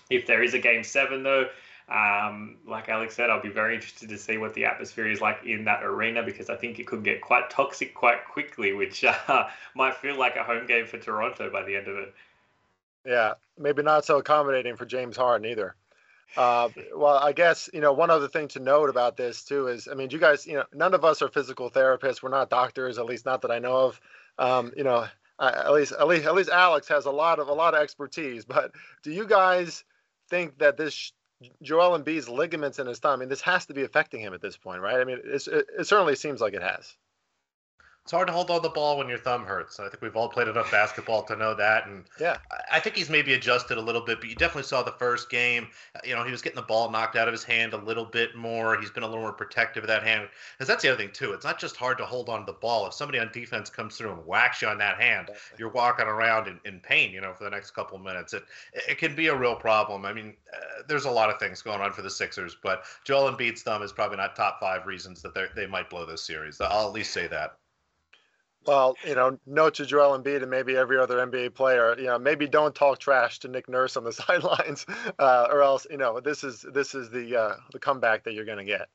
If 0.10 0.26
there 0.26 0.44
is 0.44 0.54
a 0.54 0.60
game 0.60 0.84
seven, 0.84 1.24
though, 1.24 1.48
um, 1.90 2.58
like 2.68 2.90
Alex 2.90 3.16
said, 3.16 3.30
I'll 3.30 3.42
be 3.42 3.50
very 3.50 3.76
interested 3.76 4.10
to 4.10 4.18
see 4.18 4.38
what 4.38 4.54
the 4.54 4.66
atmosphere 4.66 5.10
is 5.10 5.22
like 5.22 5.40
in 5.46 5.66
that 5.66 5.84
arena 5.84 6.24
because 6.24 6.50
I 6.50 6.56
think 6.56 6.80
it 6.80 6.88
could 6.88 7.04
get 7.04 7.22
quite 7.22 7.50
toxic 7.50 7.94
quite 7.94 8.26
quickly, 8.26 8.74
which 8.74 9.04
uh, 9.28 9.48
might 9.76 9.96
feel 9.96 10.18
like 10.18 10.36
a 10.36 10.44
home 10.44 10.68
game 10.68 10.86
for 10.86 10.98
Toronto 10.98 11.50
by 11.50 11.64
the 11.64 11.76
end 11.76 11.88
of 11.88 11.98
it. 11.98 12.14
Yeah, 13.06 13.34
maybe 13.58 13.82
not 13.82 14.06
so 14.06 14.18
accommodating 14.18 14.76
for 14.76 14.86
James 14.86 15.18
Harden 15.18 15.50
either. 15.50 15.76
Uh, 16.38 16.70
well, 16.96 17.18
I 17.18 17.32
guess 17.34 17.70
you 17.74 17.82
know 17.82 17.94
one 17.94 18.10
other 18.10 18.28
thing 18.28 18.48
to 18.50 18.60
note 18.60 18.90
about 18.90 19.18
this 19.18 19.44
too 19.44 19.68
is, 19.68 19.88
I 19.88 19.96
mean, 19.96 20.10
you 20.10 20.20
guys, 20.20 20.46
you 20.46 20.56
know, 20.56 20.66
none 20.74 20.94
of 20.94 21.04
us 21.04 21.22
are 21.22 21.30
physical 21.30 21.70
therapists. 21.70 22.22
We're 22.22 22.30
not 22.30 22.50
doctors, 22.50 22.98
at 22.98 23.06
least 23.06 23.26
not 23.26 23.42
that 23.42 23.52
I 23.52 23.60
know 23.60 23.88
of. 23.88 24.02
Um, 24.38 24.72
you 24.78 24.84
know, 24.84 25.08
at 25.40 25.72
least 25.72 25.94
at 25.94 26.08
least 26.08 26.26
at 26.26 26.36
least 26.36 26.50
Alex 26.50 26.88
has 26.90 27.06
a 27.06 27.12
lot 27.12 27.40
of 27.40 27.48
a 27.48 27.54
lot 27.54 27.74
of 27.74 27.82
expertise. 27.82 28.46
But 28.46 28.72
do 29.04 29.12
you 29.12 29.26
guys 29.26 29.84
think 30.30 30.60
that 30.60 30.78
this 30.78 31.12
Joel 31.62 31.98
Embiid's 31.98 32.28
ligaments 32.28 32.80
in 32.80 32.88
his 32.88 33.00
thumb. 33.00 33.14
I 33.14 33.16
mean, 33.18 33.30
this 33.30 33.42
has 33.42 33.66
to 33.68 33.74
be 33.74 33.84
affecting 33.84 34.20
him 34.20 34.34
at 34.34 34.42
this 34.42 34.58
point, 34.58 34.82
right? 34.82 35.00
I 35.00 35.06
mean, 35.06 35.20
it, 35.24 35.48
it 35.48 35.88
certainly 35.88 36.16
seems 36.16 36.42
like 36.42 36.54
it 36.54 36.62
has 36.62 36.96
it's 38.10 38.14
hard 38.16 38.26
to 38.26 38.34
hold 38.34 38.50
on 38.50 38.64
the 38.64 38.70
ball 38.70 38.98
when 38.98 39.08
your 39.08 39.20
thumb 39.20 39.46
hurts. 39.46 39.80
I 39.80 39.88
think 39.88 40.02
we've 40.02 40.16
all 40.16 40.30
played 40.30 40.48
enough 40.48 40.72
basketball 40.72 41.22
to 41.26 41.36
know 41.36 41.54
that. 41.54 41.86
And 41.86 42.06
yeah, 42.20 42.38
I 42.72 42.80
think 42.80 42.96
he's 42.96 43.08
maybe 43.08 43.36
adjusted 43.36 43.78
a 43.78 43.82
little 43.82 44.02
bit, 44.02 44.20
but 44.20 44.28
you 44.28 44.36
definitely 44.36 44.64
saw 44.64 44.82
the 44.82 44.94
first 44.94 45.30
game. 45.30 45.68
Uh, 45.96 46.00
you 46.04 46.16
know, 46.16 46.24
he 46.24 46.32
was 46.32 46.42
getting 46.42 46.56
the 46.56 46.64
ball 46.64 46.90
knocked 46.90 47.16
out 47.16 47.28
of 47.28 47.32
his 47.32 47.44
hand 47.44 47.74
a 47.74 47.78
little 47.78 48.06
bit 48.06 48.36
more. 48.36 48.80
He's 48.80 48.90
been 48.90 49.04
a 49.04 49.06
little 49.06 49.22
more 49.22 49.32
protective 49.32 49.84
of 49.84 49.90
that 49.90 50.02
hand. 50.02 50.28
Because 50.58 50.68
that's 50.68 50.82
the 50.82 50.90
other 50.90 50.98
thing 50.98 51.12
too. 51.14 51.34
It's 51.34 51.46
not 51.46 51.60
just 51.60 51.76
hard 51.76 52.00
to 52.00 52.06
hold 52.08 52.30
on 52.30 52.40
to 52.40 52.46
the 52.48 52.58
ball. 52.58 52.88
If 52.88 52.96
somebody 52.96 53.20
on 53.20 53.30
defense 53.32 53.70
comes 53.70 53.96
through 53.96 54.14
and 54.14 54.26
whacks 54.26 54.64
you 54.64 54.70
on 54.70 54.80
that 54.80 55.00
hand, 55.00 55.30
you're 55.60 55.70
walking 55.70 56.08
around 56.08 56.48
in, 56.48 56.60
in 56.66 56.80
pain. 56.80 57.12
You 57.12 57.22
know, 57.22 57.36
for 57.36 57.44
the 57.44 57.52
next 57.52 57.76
couple 57.76 57.96
of 57.96 58.04
minutes, 58.04 58.34
it 58.34 58.42
it 58.88 58.98
can 58.98 59.16
be 59.16 59.28
a 59.28 59.36
real 59.36 59.56
problem. 59.56 60.04
I 60.04 60.14
mean, 60.14 60.34
uh, 60.52 60.82
there's 60.88 61.06
a 61.06 61.12
lot 61.12 61.30
of 61.30 61.38
things 61.38 61.62
going 61.62 61.80
on 61.80 61.94
for 61.94 62.02
the 62.02 62.10
Sixers, 62.10 62.58
but 62.64 62.86
Joel 63.04 63.32
Embiid's 63.32 63.62
thumb 63.62 63.84
is 63.84 63.92
probably 63.92 64.18
not 64.18 64.36
top 64.36 64.60
five 64.60 64.88
reasons 64.88 65.22
that 65.22 65.36
they 65.36 65.46
they 65.56 65.68
might 65.68 65.92
blow 65.92 66.08
this 66.08 66.24
series. 66.24 66.60
I'll 66.60 66.88
at 66.88 66.94
least 66.94 67.14
say 67.14 67.28
that. 67.28 67.52
Well, 68.70 68.96
you 69.04 69.16
know, 69.16 69.40
note 69.48 69.74
to 69.76 69.86
Joel 69.88 70.20
Embiid 70.20 70.44
and 70.44 70.52
maybe 70.52 70.78
every 70.78 71.00
other 71.00 71.18
NBA 71.26 71.56
player, 71.56 71.96
you 71.98 72.06
know, 72.06 72.20
maybe 72.20 72.48
don't 72.48 72.76
talk 72.76 73.00
trash 73.00 73.40
to 73.40 73.48
Nick 73.48 73.68
Nurse 73.68 73.98
on 73.98 74.04
the 74.04 74.14
sidelines, 74.28 74.86
uh, 75.18 75.48
or 75.50 75.64
else, 75.64 75.88
you 75.90 75.98
know, 75.98 76.20
this 76.20 76.44
is 76.44 76.64
this 76.72 76.94
is 76.94 77.10
the 77.10 77.36
uh, 77.36 77.56
the 77.74 77.80
comeback 77.80 78.26
that 78.26 78.36
you're 78.36 78.46
going 78.46 78.60
to 78.60 78.64
get. 78.64 78.88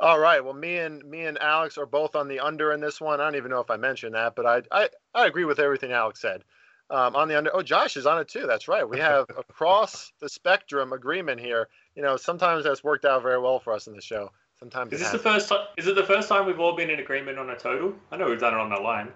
All 0.00 0.18
right. 0.18 0.44
Well, 0.44 0.54
me 0.54 0.78
and 0.78 1.04
me 1.04 1.24
and 1.24 1.38
Alex 1.38 1.78
are 1.78 1.86
both 1.86 2.16
on 2.16 2.26
the 2.26 2.40
under 2.40 2.72
in 2.72 2.80
this 2.80 3.00
one. 3.00 3.20
I 3.20 3.24
don't 3.24 3.36
even 3.36 3.52
know 3.52 3.60
if 3.60 3.70
I 3.70 3.76
mentioned 3.76 4.16
that, 4.16 4.34
but 4.34 4.44
I 4.44 4.62
I, 4.72 4.88
I 5.14 5.26
agree 5.26 5.44
with 5.44 5.60
everything 5.60 5.92
Alex 5.92 6.20
said. 6.20 6.42
Um, 6.90 7.14
on 7.14 7.28
the 7.28 7.38
under. 7.38 7.54
Oh, 7.54 7.62
Josh 7.62 7.96
is 7.96 8.06
on 8.06 8.18
it 8.18 8.26
too. 8.26 8.48
That's 8.48 8.66
right. 8.66 8.88
We 8.88 8.98
have 8.98 9.26
across 9.38 10.10
the 10.20 10.28
spectrum 10.28 10.92
agreement 10.92 11.40
here. 11.40 11.68
You 11.94 12.02
know, 12.02 12.16
sometimes 12.16 12.64
that's 12.64 12.82
worked 12.82 13.04
out 13.04 13.22
very 13.22 13.40
well 13.40 13.60
for 13.60 13.72
us 13.72 13.86
in 13.86 13.94
the 13.94 14.02
show. 14.02 14.32
Sometimes 14.58 14.92
is 14.92 15.00
this 15.00 15.10
the 15.10 15.18
first 15.18 15.48
time? 15.48 15.66
Is 15.76 15.86
it 15.86 15.94
the 15.94 16.04
first 16.04 16.28
time 16.28 16.46
we've 16.46 16.60
all 16.60 16.74
been 16.74 16.88
in 16.88 16.98
agreement 16.98 17.38
on 17.38 17.50
a 17.50 17.56
total? 17.56 17.94
I 18.10 18.16
know 18.16 18.28
we've 18.28 18.40
done 18.40 18.54
it 18.54 18.60
on 18.60 18.70
the 18.70 18.76
line. 18.76 19.08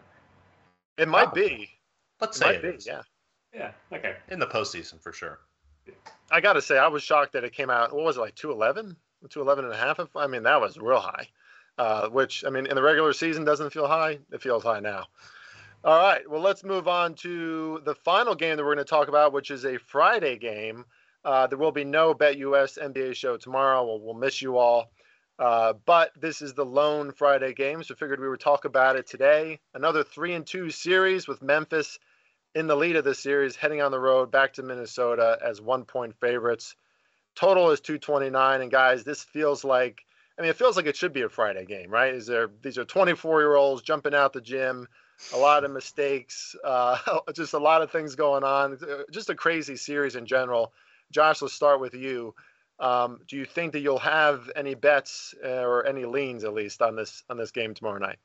It 0.99 1.09
might 1.09 1.29
oh. 1.29 1.35
be. 1.35 1.71
Let's 2.21 2.39
say 2.39 2.57
it, 2.57 2.65
it 2.65 2.79
be, 2.79 2.85
Yeah. 2.87 3.03
Yeah. 3.55 3.71
Okay. 3.93 4.17
In 4.29 4.39
the 4.39 4.47
postseason 4.47 5.03
for 5.03 5.13
sure. 5.13 5.41
I 6.31 6.41
got 6.41 6.53
to 6.53 6.63
say, 6.63 6.79
I 6.79 6.89
was 6.89 7.03
shocked 7.03 7.33
that 7.33 7.43
it 7.43 7.53
came 7.53 7.71
out. 7.71 7.93
What 7.93 8.05
was 8.05 8.17
it 8.17 8.21
like 8.21 8.35
211, 8.35 8.97
211 9.29 9.65
and 9.65 9.75
a 9.75 9.77
half? 9.77 9.99
I 10.15 10.27
mean, 10.27 10.45
that 10.45 10.61
was 10.61 10.77
real 10.77 11.01
high. 11.01 11.27
Uh, 11.79 12.09
which 12.09 12.45
I 12.45 12.51
mean, 12.51 12.67
in 12.67 12.75
the 12.75 12.83
regular 12.83 13.13
season 13.15 13.45
doesn't 13.45 13.71
feel 13.71 13.87
high. 13.87 14.19
It 14.31 14.43
feels 14.43 14.63
high 14.63 14.81
now. 14.81 15.07
All 15.83 15.99
right. 15.99 16.29
Well, 16.29 16.43
let's 16.43 16.63
move 16.63 16.87
on 16.87 17.15
to 17.17 17.81
the 17.85 17.95
final 17.95 18.35
game 18.35 18.59
that 18.59 18.65
we're 18.65 18.75
going 18.75 18.85
to 18.85 18.91
talk 18.91 19.09
about, 19.09 19.33
which 19.33 19.51
is 19.51 19.65
a 19.65 19.79
Friday 19.79 20.37
game. 20.37 20.85
Uh, 21.25 21.47
there 21.47 21.59
will 21.59 21.73
be 21.73 21.85
no 21.85 22.13
Bet 22.13 22.37
US 22.37 22.79
NBA 22.81 23.15
show 23.15 23.39
tomorrow. 23.39 23.85
We'll, 23.87 24.01
we'll 24.01 24.15
miss 24.15 24.43
you 24.43 24.59
all. 24.59 24.91
Uh, 25.41 25.73
but 25.87 26.13
this 26.21 26.43
is 26.43 26.53
the 26.53 26.67
lone 26.67 27.13
Friday 27.13 27.55
game, 27.55 27.83
so 27.83 27.95
figured 27.95 28.21
we 28.21 28.29
would 28.29 28.41
talk 28.41 28.67
about 28.67 28.97
it 28.97 29.07
today. 29.07 29.59
Another 29.73 30.05
three 30.05 30.35
and 30.35 30.47
two 30.47 30.69
series 30.69 31.27
with 31.27 31.41
Memphis 31.41 31.99
in 32.55 32.67
the 32.67 32.77
lead 32.77 32.97
of 32.97 33.05
the 33.05 33.15
series, 33.15 33.57
heading 33.57 33.81
on 33.81 33.91
the 33.91 33.99
road 33.99 34.31
back 34.31 34.53
to 34.55 34.63
Minnesota 34.63 35.39
as 35.43 35.59
one 35.59 35.87
point 35.87 36.15
favorites. 36.21 36.77
Total 37.35 37.71
is 37.71 37.81
229, 37.81 38.61
and 38.61 38.71
guys, 38.71 39.03
this 39.03 39.25
feels 39.25 39.65
like 39.65 40.03
I 40.39 40.43
mean, 40.43 40.51
it 40.51 40.57
feels 40.57 40.77
like 40.77 40.87
it 40.87 40.97
should 40.97 41.13
be 41.15 41.23
a 41.23 41.29
Friday 41.29 41.65
game, 41.65 41.91
right? 41.91 42.15
Is 42.15 42.27
there 42.27 42.51
these 42.63 42.77
are 42.77 42.85
24 42.85 43.41
year 43.41 43.57
olds 43.57 43.81
jumping 43.81 44.15
out 44.15 44.35
the 44.35 44.43
gym, 44.43 44.89
a 45.33 45.39
lot 45.39 45.65
of 45.65 45.71
mistakes, 45.71 46.55
uh, 46.63 46.99
just 47.35 47.55
a 47.55 47.59
lot 47.59 47.81
of 47.81 47.91
things 47.91 48.15
going 48.15 48.45
on, 48.45 48.79
just 49.11 49.31
a 49.31 49.35
crazy 49.35 49.77
series 49.77 50.17
in 50.17 50.27
general. 50.27 50.75
Josh, 51.11 51.41
let's 51.41 51.55
start 51.55 51.81
with 51.81 51.95
you. 51.95 52.35
Um, 52.81 53.21
do 53.29 53.37
you 53.37 53.45
think 53.45 53.73
that 53.73 53.81
you'll 53.81 53.99
have 53.99 54.51
any 54.57 54.75
bets 54.75 55.35
uh, 55.45 55.49
or 55.49 55.87
any 55.87 56.07
leans 56.07 56.45
at 56.45 56.55
least 56.55 56.81
on 56.81 56.97
this 56.97 57.23
on 57.29 57.37
this 57.37 57.51
game 57.51 57.75
tomorrow 57.75 57.99
night? 57.99 58.19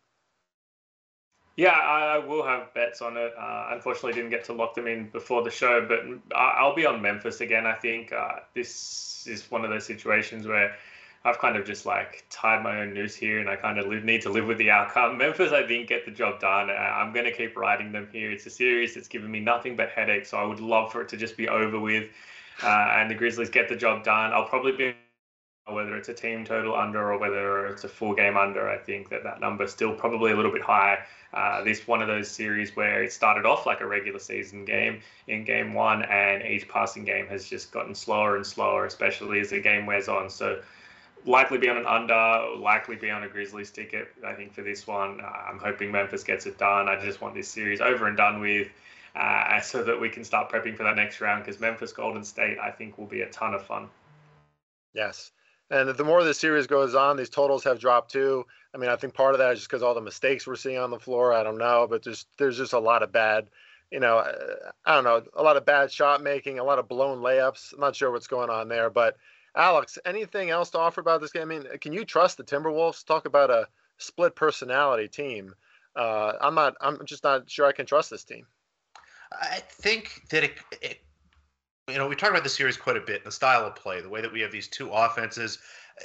Yeah, 1.58 1.72
I, 1.72 2.18
will 2.18 2.44
have 2.44 2.74
bets 2.74 3.02
on 3.02 3.16
it. 3.16 3.34
Uh, 3.40 3.70
unfortunately, 3.72 4.12
didn't 4.12 4.30
get 4.30 4.44
to 4.46 4.54
lock 4.54 4.76
them 4.76 4.88
in 4.88 5.10
before 5.10 5.42
the 5.42 5.50
show, 5.50 5.86
but 5.88 6.02
I'll 6.36 6.76
be 6.76 6.86
on 6.86 7.02
Memphis 7.02 7.40
again. 7.40 7.66
I 7.66 7.74
think 7.74 8.12
uh, 8.12 8.40
this 8.54 9.26
is 9.26 9.50
one 9.50 9.64
of 9.64 9.70
those 9.70 9.86
situations 9.86 10.48
where 10.48 10.76
I've 11.24 11.40
kind 11.40 11.56
of 11.56 11.66
just 11.66 11.86
like 11.86 12.26
tied 12.30 12.62
my 12.62 12.82
own 12.82 12.94
noose 12.94 13.16
here, 13.16 13.40
and 13.40 13.50
I 13.50 13.56
kind 13.56 13.80
of 13.80 13.88
live, 13.88 14.04
need 14.04 14.22
to 14.24 14.30
live 14.30 14.48
with 14.48 14.58
the 14.58 14.70
outcome. 14.70 15.18
Memphis, 15.18 15.54
I 15.54 15.66
think, 15.66 15.88
get 15.88 16.04
the 16.04 16.12
job 16.12 16.42
done. 16.42 16.70
I'm 16.70 17.14
going 17.14 17.26
to 17.26 17.32
keep 17.32 17.56
riding 17.56 17.94
them 17.94 18.10
here. 18.12 18.32
It's 18.32 18.46
a 18.46 18.50
series 18.50 18.94
that's 18.94 19.08
given 19.08 19.32
me 19.32 19.40
nothing 19.40 19.78
but 19.78 19.90
headaches, 19.90 20.32
so 20.32 20.38
I 20.38 20.44
would 20.44 20.60
love 20.60 20.92
for 20.92 21.02
it 21.02 21.10
to 21.10 21.18
just 21.18 21.38
be 21.38 21.48
over 21.48 21.80
with 21.80 22.10
uh, 22.64 22.96
and 22.98 23.10
the 23.10 23.16
Grizzlies 23.16 23.50
get 23.50 23.70
the 23.70 23.76
job 23.76 24.04
done. 24.04 24.34
I'll 24.34 24.48
probably 24.48 24.72
be 24.72 24.96
whether 25.68 25.96
it's 25.98 26.10
a 26.10 26.14
team 26.14 26.46
total 26.46 26.76
under 26.76 27.12
or 27.12 27.18
whether 27.18 27.66
it's 27.68 27.84
a 27.84 27.88
full 27.88 28.14
game 28.14 28.38
under. 28.38 28.70
I 28.70 28.78
think 28.78 29.10
that 29.10 29.24
that 29.24 29.40
number 29.40 29.64
is 29.64 29.72
still 29.72 29.94
probably 29.94 30.32
a 30.32 30.36
little 30.36 30.52
bit 30.52 30.62
high. 30.62 31.00
Uh, 31.34 31.64
this 31.64 31.88
one 31.88 32.02
of 32.02 32.08
those 32.08 32.30
series 32.30 32.76
where 32.76 33.04
it 33.04 33.12
started 33.12 33.46
off 33.46 33.66
like 33.66 33.82
a 33.82 33.86
regular 33.88 34.20
season 34.20 34.64
game 34.64 35.02
in 35.28 35.44
game 35.44 35.74
one, 35.74 36.04
and 36.04 36.44
each 36.44 36.70
passing 36.70 37.04
game 37.04 37.26
has 37.28 37.50
just 37.50 37.72
gotten 37.72 37.96
slower 37.96 38.36
and 38.36 38.46
slower, 38.46 38.86
especially 38.86 39.40
as 39.40 39.50
the 39.50 39.60
game 39.60 39.88
wears 39.88 40.08
on. 40.08 40.30
So 40.30 40.62
likely 41.26 41.58
be 41.58 41.68
on 41.68 41.78
an 41.78 41.88
under, 41.88 42.56
likely 42.58 42.96
be 42.96 43.10
on 43.10 43.24
a 43.24 43.28
Grizzlies 43.28 43.72
ticket. 43.72 44.10
I 44.26 44.34
think 44.34 44.54
for 44.54 44.62
this 44.62 44.86
one, 44.86 45.20
uh, 45.20 45.50
I'm 45.50 45.58
hoping 45.58 45.92
Memphis 45.92 46.24
gets 46.24 46.46
it 46.46 46.60
done. 46.60 46.88
I 46.88 47.04
just 47.04 47.22
want 47.22 47.34
this 47.34 47.48
series 47.48 47.82
over 47.82 48.08
and 48.08 48.16
done 48.16 48.40
with 48.40 48.68
uh, 49.16 49.60
so 49.62 49.84
that 49.84 50.00
we 50.00 50.10
can 50.10 50.24
start 50.24 50.50
prepping 50.52 50.76
for 50.76 50.84
that 50.84 50.96
next 50.96 51.22
round 51.22 51.44
because 51.44 51.60
Memphis 51.60 51.94
Golden 51.94 52.24
State, 52.24 52.58
I 52.60 52.72
think, 52.72 52.98
will 52.98 53.06
be 53.06 53.22
a 53.22 53.30
ton 53.30 53.54
of 53.54 53.66
fun. 53.66 53.90
Yes. 54.94 55.32
And 55.72 55.90
the 55.90 56.04
more 56.04 56.24
the 56.24 56.34
series 56.34 56.68
goes 56.68 56.94
on, 56.94 57.18
these 57.18 57.30
totals 57.30 57.64
have 57.64 57.80
dropped 57.80 58.12
too. 58.12 58.46
I 58.74 58.78
mean, 58.78 58.90
I 58.90 58.96
think 58.96 59.14
part 59.14 59.34
of 59.34 59.40
that 59.40 59.54
is 59.54 59.60
just 59.60 59.70
because 59.70 59.82
all 59.82 59.96
the 59.96 60.02
mistakes 60.02 60.46
we're 60.46 60.56
seeing 60.56 60.78
on 60.78 60.92
the 60.92 61.00
floor. 61.00 61.34
I 61.34 61.44
don't 61.44 61.58
know, 61.58 61.88
but 61.90 62.04
there's 62.04 62.26
there's 62.38 62.58
just 62.58 62.74
a 62.74 62.80
lot 62.80 63.02
of 63.02 63.12
bad 63.12 63.50
you 63.92 64.00
know, 64.00 64.24
I 64.86 64.96
don't 64.96 65.04
know, 65.04 65.24
a 65.36 65.44
lot 65.44 65.58
of 65.58 65.66
bad 65.66 65.92
shot 65.92 66.22
making, 66.22 66.60
a 66.60 66.64
lot 66.64 66.80
of 66.80 66.88
blown 66.88 67.20
layups. 67.20 67.74
I'm 67.74 67.80
not 67.80 67.96
sure 67.96 68.12
what's 68.12 68.28
going 68.28 68.50
on 68.50 68.68
there, 68.68 68.90
but 68.90 69.16
Alex, 69.56 69.98
anything 70.06 70.50
else 70.50 70.72
to 70.72 70.80
offer 70.80 71.02
about 71.02 71.22
this 71.22 71.32
game? 71.32 71.44
I 71.44 71.46
mean, 71.46 71.64
can 71.80 71.94
you 71.94 72.04
trust 72.04 72.38
the 72.38 72.44
Timberwolves? 72.44 73.06
Talk 73.06 73.26
about 73.26 73.50
a 73.50 73.68
split 73.98 74.36
personality 74.36 75.08
team. 75.08 75.54
Uh, 75.96 76.34
I'm 76.42 76.56
not. 76.56 76.76
I'm 76.82 77.06
just 77.06 77.24
not 77.24 77.50
sure 77.50 77.66
I 77.66 77.72
can 77.72 77.86
trust 77.86 78.10
this 78.10 78.26
team. 78.26 78.46
I 79.32 79.62
think 79.70 80.24
that 80.30 80.44
it, 80.44 80.54
it 80.82 81.00
you 81.88 81.98
know, 81.98 82.08
we 82.08 82.16
talked 82.16 82.32
about 82.32 82.44
the 82.44 82.50
series 82.50 82.78
quite 82.78 82.98
a 82.98 83.02
bit, 83.02 83.24
the 83.24 83.32
style 83.32 83.66
of 83.66 83.76
play, 83.76 84.02
the 84.02 84.10
way 84.10 84.22
that 84.22 84.32
we 84.32 84.42
have 84.42 84.52
these 84.52 84.68
two 84.68 84.90
offenses. 84.92 85.60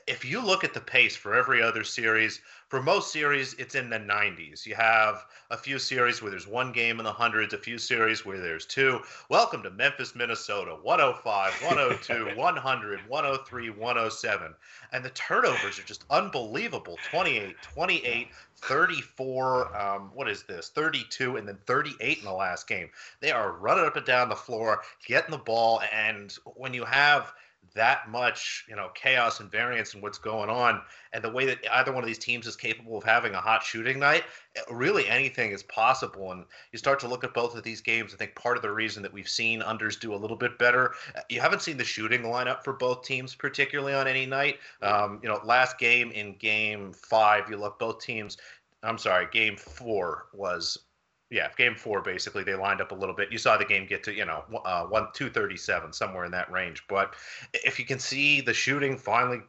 If 0.06 0.24
you 0.24 0.40
look 0.40 0.62
at 0.62 0.72
the 0.72 0.80
pace 0.80 1.16
for 1.16 1.34
every 1.34 1.60
other 1.60 1.82
series, 1.82 2.40
for 2.68 2.80
most 2.80 3.12
series, 3.12 3.54
it's 3.54 3.74
in 3.74 3.90
the 3.90 3.98
90s. 3.98 4.64
You 4.64 4.76
have 4.76 5.26
a 5.50 5.56
few 5.56 5.80
series 5.80 6.22
where 6.22 6.30
there's 6.30 6.46
one 6.46 6.70
game 6.70 7.00
in 7.00 7.04
the 7.04 7.12
hundreds, 7.12 7.54
a 7.54 7.58
few 7.58 7.76
series 7.76 8.24
where 8.24 8.38
there's 8.38 8.64
two. 8.64 9.00
Welcome 9.28 9.64
to 9.64 9.70
Memphis, 9.70 10.14
Minnesota 10.14 10.76
105, 10.80 11.52
102, 11.62 12.36
100, 12.36 13.00
103, 13.08 13.70
107. 13.70 14.54
And 14.92 15.04
the 15.04 15.10
turnovers 15.10 15.80
are 15.80 15.82
just 15.82 16.04
unbelievable 16.08 16.96
28, 17.10 17.56
28, 17.60 18.28
34, 18.58 19.76
um, 19.76 20.10
what 20.14 20.28
is 20.28 20.44
this? 20.44 20.68
32, 20.68 21.36
and 21.36 21.48
then 21.48 21.58
38 21.66 22.18
in 22.18 22.24
the 22.24 22.32
last 22.32 22.68
game. 22.68 22.90
They 23.18 23.32
are 23.32 23.52
running 23.52 23.86
up 23.86 23.96
and 23.96 24.06
down 24.06 24.28
the 24.28 24.36
floor, 24.36 24.82
getting 25.04 25.32
the 25.32 25.38
ball. 25.38 25.82
And 25.92 26.32
when 26.54 26.74
you 26.74 26.84
have 26.84 27.32
that 27.74 28.10
much, 28.10 28.64
you 28.68 28.74
know, 28.74 28.90
chaos 28.94 29.40
and 29.40 29.50
variance 29.50 29.94
and 29.94 30.02
what's 30.02 30.18
going 30.18 30.50
on, 30.50 30.82
and 31.12 31.22
the 31.22 31.30
way 31.30 31.46
that 31.46 31.58
either 31.72 31.92
one 31.92 32.02
of 32.02 32.06
these 32.06 32.18
teams 32.18 32.46
is 32.46 32.56
capable 32.56 32.96
of 32.96 33.04
having 33.04 33.34
a 33.34 33.40
hot 33.40 33.62
shooting 33.62 33.98
night, 33.98 34.24
eh, 34.56 34.60
really 34.70 35.08
anything 35.08 35.52
is 35.52 35.62
possible. 35.62 36.32
And 36.32 36.44
you 36.72 36.78
start 36.78 36.98
to 37.00 37.08
look 37.08 37.24
at 37.24 37.34
both 37.34 37.56
of 37.56 37.62
these 37.62 37.80
games. 37.80 38.12
I 38.12 38.16
think 38.16 38.34
part 38.34 38.56
of 38.56 38.62
the 38.62 38.72
reason 38.72 39.02
that 39.02 39.12
we've 39.12 39.28
seen 39.28 39.60
unders 39.60 39.98
do 39.98 40.14
a 40.14 40.16
little 40.16 40.36
bit 40.36 40.58
better, 40.58 40.94
eh, 41.14 41.20
you 41.28 41.40
haven't 41.40 41.62
seen 41.62 41.76
the 41.76 41.84
shooting 41.84 42.22
lineup 42.22 42.64
for 42.64 42.72
both 42.72 43.04
teams 43.04 43.34
particularly 43.34 43.94
on 43.94 44.08
any 44.08 44.26
night. 44.26 44.58
Um, 44.82 45.20
you 45.22 45.28
know, 45.28 45.40
last 45.44 45.78
game 45.78 46.10
in 46.10 46.36
game 46.36 46.92
five, 46.92 47.48
you 47.48 47.56
look 47.56 47.78
both 47.78 48.00
teams. 48.00 48.36
I'm 48.82 48.98
sorry, 48.98 49.28
game 49.30 49.56
four 49.56 50.26
was 50.32 50.78
yeah, 51.30 51.48
game 51.56 51.76
four 51.76 52.02
basically 52.02 52.42
they 52.42 52.54
lined 52.54 52.80
up 52.80 52.90
a 52.90 52.94
little 52.94 53.14
bit. 53.14 53.30
You 53.30 53.38
saw 53.38 53.56
the 53.56 53.64
game 53.64 53.86
get 53.86 54.02
to 54.04 54.12
you 54.12 54.24
know 54.24 54.42
uh, 54.64 54.84
one 54.84 55.08
two 55.14 55.30
thirty 55.30 55.56
seven 55.56 55.92
somewhere 55.92 56.24
in 56.24 56.32
that 56.32 56.50
range. 56.50 56.84
But 56.88 57.14
if 57.52 57.78
you 57.78 57.84
can 57.84 58.00
see 58.00 58.40
the 58.40 58.52
shooting 58.52 58.96
finally 58.96 59.40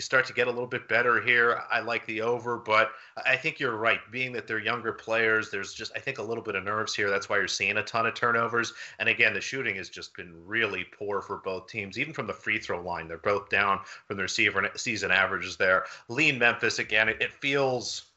start 0.00 0.24
to 0.26 0.32
get 0.32 0.46
a 0.46 0.50
little 0.50 0.66
bit 0.66 0.88
better 0.88 1.20
here, 1.20 1.62
I 1.70 1.80
like 1.80 2.06
the 2.06 2.22
over. 2.22 2.56
But 2.56 2.90
I 3.24 3.36
think 3.36 3.58
you're 3.58 3.76
right, 3.76 4.00
being 4.10 4.32
that 4.32 4.46
they're 4.46 4.58
younger 4.58 4.92
players. 4.92 5.50
There's 5.50 5.72
just 5.72 5.92
I 5.94 6.00
think 6.00 6.18
a 6.18 6.22
little 6.22 6.42
bit 6.42 6.56
of 6.56 6.64
nerves 6.64 6.94
here. 6.94 7.08
That's 7.08 7.28
why 7.28 7.36
you're 7.36 7.48
seeing 7.48 7.76
a 7.76 7.84
ton 7.84 8.06
of 8.06 8.14
turnovers. 8.14 8.72
And 8.98 9.08
again, 9.08 9.32
the 9.32 9.40
shooting 9.40 9.76
has 9.76 9.88
just 9.88 10.16
been 10.16 10.34
really 10.44 10.86
poor 10.96 11.20
for 11.20 11.38
both 11.38 11.68
teams, 11.68 11.98
even 11.98 12.12
from 12.12 12.26
the 12.26 12.32
free 12.32 12.58
throw 12.58 12.82
line. 12.82 13.06
They're 13.06 13.18
both 13.18 13.48
down 13.48 13.80
from 14.06 14.16
their 14.16 14.28
season 14.28 15.10
averages 15.10 15.56
there. 15.56 15.84
Lean 16.08 16.38
Memphis 16.38 16.80
again. 16.80 17.08
It, 17.08 17.18
it 17.20 17.32
feels 17.32 18.07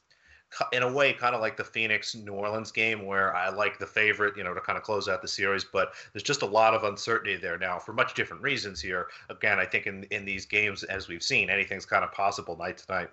in 0.73 0.83
a 0.83 0.91
way 0.91 1.13
kind 1.13 1.33
of 1.33 1.41
like 1.41 1.57
the 1.57 1.63
Phoenix 1.63 2.15
New 2.15 2.33
Orleans 2.33 2.71
game 2.71 3.05
where 3.05 3.35
I 3.35 3.49
like 3.49 3.79
the 3.79 3.85
favorite, 3.85 4.35
you 4.35 4.43
know, 4.43 4.53
to 4.53 4.61
kind 4.61 4.77
of 4.77 4.83
close 4.83 5.07
out 5.07 5.21
the 5.21 5.27
series, 5.27 5.63
but 5.63 5.93
there's 6.13 6.23
just 6.23 6.41
a 6.41 6.45
lot 6.45 6.73
of 6.73 6.83
uncertainty 6.83 7.37
there 7.37 7.57
now 7.57 7.79
for 7.79 7.93
much 7.93 8.13
different 8.13 8.43
reasons 8.43 8.81
here. 8.81 9.07
Again, 9.29 9.59
I 9.59 9.65
think 9.65 9.87
in 9.87 10.03
in 10.05 10.25
these 10.25 10.45
games 10.45 10.83
as 10.83 11.07
we've 11.07 11.23
seen, 11.23 11.49
anything's 11.49 11.85
kind 11.85 12.03
of 12.03 12.11
possible 12.11 12.57
night 12.57 12.77
to 12.79 12.93
night. 12.93 13.09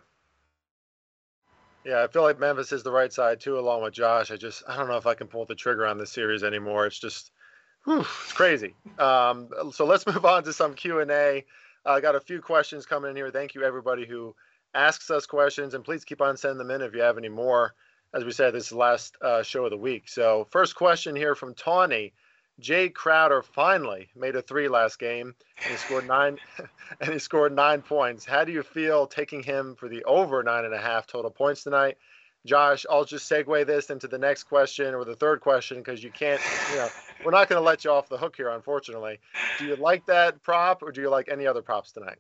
Yeah, 1.85 2.03
I 2.03 2.09
feel 2.09 2.23
like 2.23 2.39
Memphis 2.39 2.73
is 2.73 2.83
the 2.83 2.93
right 2.93 3.13
side 3.13 3.41
too, 3.41 3.59
along 3.59 3.83
with 3.83 3.95
Josh. 3.95 4.31
I 4.31 4.37
just 4.37 4.63
I 4.69 4.77
don't 4.77 4.89
know 4.89 4.97
if 4.97 5.07
I 5.07 5.15
can 5.15 5.29
pull 5.29 5.45
the 5.45 5.55
trigger 5.55 5.87
on 5.87 5.97
this 5.97 6.13
series 6.13 6.43
anymore. 6.43 6.87
It's 6.87 6.99
just, 6.99 7.31
whew, 7.85 8.01
it's 8.01 8.33
crazy. 8.33 8.75
Um, 8.99 9.49
so 9.73 9.87
let's 9.87 10.07
move 10.13 10.25
on 10.25 10.43
to 10.45 10.53
some 10.53 10.75
q&a. 10.75 11.45
I 11.87 12.01
got 12.01 12.17
a 12.17 12.21
few 12.21 12.43
questions 12.43 12.85
coming 12.85 13.11
in 13.11 13.17
here. 13.17 13.31
Thank 13.31 13.55
you 13.55 13.63
everybody 13.63 14.05
who 14.05 14.35
asks 14.75 15.11
us 15.11 15.27
questions, 15.27 15.75
and 15.75 15.85
please 15.85 16.05
keep 16.05 16.21
on 16.21 16.37
sending 16.37 16.59
them 16.59 16.71
in 16.71 16.83
if 16.83 16.95
you 16.95 17.01
have 17.01 17.19
any 17.19 17.29
more. 17.29 17.75
As 18.15 18.25
we 18.25 18.33
said, 18.33 18.55
this 18.55 18.65
is 18.65 18.71
the 18.71 18.79
last 18.79 19.17
uh, 19.21 19.43
show 19.43 19.65
of 19.65 19.71
the 19.71 19.77
week. 19.77 20.09
So, 20.09 20.47
first 20.51 20.75
question 20.75 21.15
here 21.15 21.35
from 21.35 21.55
Tawny. 21.55 22.13
Jae 22.61 22.93
Crowder 22.93 23.43
finally 23.43 24.09
made 24.17 24.35
a 24.35 24.43
three 24.43 24.67
last 24.67 24.99
game, 24.99 25.35
and 25.63 25.71
he 25.71 25.77
scored 25.77 26.09
nine, 26.09 26.39
and 27.01 27.13
he 27.13 27.19
scored 27.19 27.55
nine 27.55 27.83
points. 27.83 28.25
How 28.25 28.45
do 28.45 28.51
you 28.51 28.63
feel 28.63 29.07
taking 29.07 29.43
him 29.43 29.77
for 29.77 29.89
the 29.89 30.03
over 30.05 30.43
nine 30.43 30.65
and 30.65 30.75
a 30.75 30.79
half 30.79 31.07
total 31.07 31.31
points 31.31 31.63
tonight? 31.63 31.99
Josh, 32.47 32.87
I'll 32.91 33.05
just 33.05 33.31
segue 33.31 33.67
this 33.67 33.91
into 33.91 34.09
the 34.09 34.19
next 34.19 34.45
question 34.45 34.95
or 34.95 35.05
the 35.05 35.15
third 35.15 35.41
question 35.41 35.79
because 35.79 36.03
you 36.03 36.11
can't, 36.11 36.41
you 36.71 36.77
know, 36.77 36.89
we're 37.25 37.31
not 37.31 37.49
going 37.49 37.61
to 37.61 37.65
let 37.65 37.85
you 37.85 37.91
off 37.91 38.09
the 38.09 38.17
hook 38.17 38.37
here, 38.37 38.49
unfortunately. 38.49 39.19
Do 39.59 39.67
you 39.67 39.77
like 39.77 40.07
that 40.07 40.43
prop 40.43 40.83
or 40.83 40.91
do 40.91 41.01
you 41.01 41.11
like 41.11 41.29
any 41.31 41.47
other 41.47 41.63
props 41.63 41.93
tonight? 41.93 42.19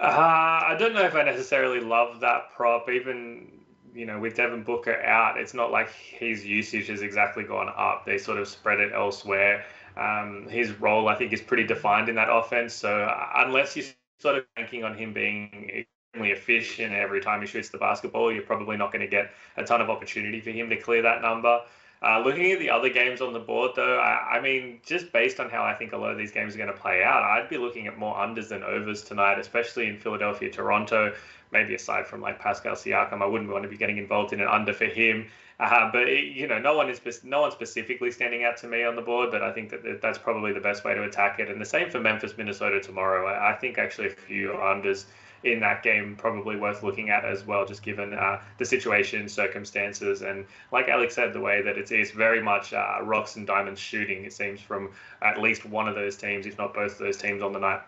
Uh, 0.00 0.04
I 0.04 0.76
don't 0.78 0.94
know 0.94 1.02
if 1.02 1.14
I 1.14 1.22
necessarily 1.22 1.80
love 1.80 2.20
that 2.20 2.52
prop. 2.54 2.88
Even 2.88 3.48
you 3.94 4.06
know, 4.06 4.18
with 4.18 4.36
Devin 4.36 4.62
Booker 4.62 5.00
out, 5.02 5.38
it's 5.38 5.54
not 5.54 5.70
like 5.70 5.92
his 5.92 6.44
usage 6.44 6.88
has 6.88 7.02
exactly 7.02 7.44
gone 7.44 7.68
up. 7.76 8.04
They 8.06 8.18
sort 8.18 8.38
of 8.38 8.48
spread 8.48 8.80
it 8.80 8.92
elsewhere. 8.94 9.64
Um, 9.96 10.46
his 10.48 10.72
role, 10.80 11.08
I 11.08 11.14
think, 11.14 11.32
is 11.32 11.42
pretty 11.42 11.64
defined 11.64 12.08
in 12.08 12.14
that 12.14 12.28
offense. 12.30 12.72
So 12.72 13.02
uh, 13.02 13.28
unless 13.36 13.76
you're 13.76 13.86
sort 14.18 14.38
of 14.38 14.44
banking 14.56 14.84
on 14.84 14.96
him 14.96 15.12
being 15.12 15.84
extremely 16.12 16.32
efficient 16.32 16.94
every 16.94 17.20
time 17.20 17.40
he 17.40 17.46
shoots 17.46 17.68
the 17.68 17.78
basketball, 17.78 18.32
you're 18.32 18.42
probably 18.42 18.76
not 18.76 18.92
going 18.92 19.02
to 19.02 19.08
get 19.08 19.32
a 19.56 19.64
ton 19.64 19.80
of 19.80 19.90
opportunity 19.90 20.40
for 20.40 20.50
him 20.50 20.70
to 20.70 20.76
clear 20.76 21.02
that 21.02 21.20
number. 21.20 21.60
Uh, 22.02 22.20
looking 22.24 22.50
at 22.50 22.58
the 22.58 22.68
other 22.68 22.88
games 22.88 23.20
on 23.20 23.32
the 23.32 23.38
board, 23.38 23.70
though, 23.76 23.98
I, 24.00 24.36
I, 24.38 24.40
mean, 24.40 24.80
just 24.84 25.12
based 25.12 25.38
on 25.38 25.48
how 25.48 25.62
I 25.62 25.72
think 25.74 25.92
a 25.92 25.96
lot 25.96 26.10
of 26.10 26.18
these 26.18 26.32
games 26.32 26.54
are 26.54 26.58
going 26.58 26.72
to 26.72 26.76
play 26.76 27.04
out, 27.04 27.22
I'd 27.22 27.48
be 27.48 27.58
looking 27.58 27.86
at 27.86 27.96
more 27.96 28.16
unders 28.16 28.48
than 28.48 28.64
overs 28.64 29.04
tonight, 29.04 29.38
especially 29.38 29.86
in 29.86 29.98
Philadelphia, 29.98 30.50
Toronto. 30.50 31.14
Maybe 31.52 31.74
aside 31.74 32.08
from 32.08 32.20
like 32.20 32.40
Pascal 32.40 32.74
Siakam, 32.74 33.22
I 33.22 33.26
wouldn't 33.26 33.50
want 33.50 33.62
to 33.62 33.68
be 33.68 33.76
getting 33.76 33.98
involved 33.98 34.32
in 34.32 34.40
an 34.40 34.48
under 34.48 34.72
for 34.72 34.86
him. 34.86 35.28
Uh, 35.60 35.92
but 35.92 36.08
it, 36.08 36.24
you 36.34 36.48
know, 36.48 36.58
no 36.58 36.76
one 36.76 36.88
is 36.90 37.22
no 37.22 37.42
one 37.42 37.52
specifically 37.52 38.10
standing 38.10 38.42
out 38.42 38.56
to 38.56 38.66
me 38.66 38.82
on 38.82 38.96
the 38.96 39.02
board, 39.02 39.30
but 39.30 39.42
I 39.42 39.52
think 39.52 39.70
that 39.70 40.00
that's 40.02 40.18
probably 40.18 40.52
the 40.52 40.60
best 40.60 40.84
way 40.84 40.94
to 40.94 41.04
attack 41.04 41.38
it. 41.38 41.48
And 41.48 41.60
the 41.60 41.66
same 41.66 41.88
for 41.88 42.00
Memphis, 42.00 42.36
Minnesota 42.36 42.80
tomorrow. 42.80 43.26
I, 43.28 43.52
I 43.52 43.54
think 43.54 43.78
actually 43.78 44.08
a 44.08 44.10
few 44.10 44.48
unders 44.48 45.04
in 45.44 45.60
that 45.60 45.82
game 45.82 46.16
probably 46.16 46.56
worth 46.56 46.82
looking 46.82 47.10
at 47.10 47.24
as 47.24 47.44
well, 47.44 47.64
just 47.64 47.82
given 47.82 48.14
uh, 48.14 48.40
the 48.58 48.64
situation, 48.64 49.28
circumstances, 49.28 50.22
and 50.22 50.46
like 50.70 50.88
Alex 50.88 51.14
said, 51.14 51.32
the 51.32 51.40
way 51.40 51.62
that 51.62 51.76
it's, 51.78 51.92
very 52.12 52.42
much 52.42 52.72
uh, 52.72 52.98
rocks 53.02 53.36
and 53.36 53.46
diamonds 53.46 53.80
shooting. 53.80 54.24
It 54.24 54.32
seems 54.32 54.60
from 54.60 54.90
at 55.22 55.40
least 55.40 55.64
one 55.64 55.88
of 55.88 55.94
those 55.94 56.16
teams, 56.16 56.46
if 56.46 56.58
not 56.58 56.74
both 56.74 56.92
of 56.92 56.98
those 56.98 57.16
teams, 57.16 57.42
on 57.42 57.52
the 57.52 57.58
night. 57.58 57.80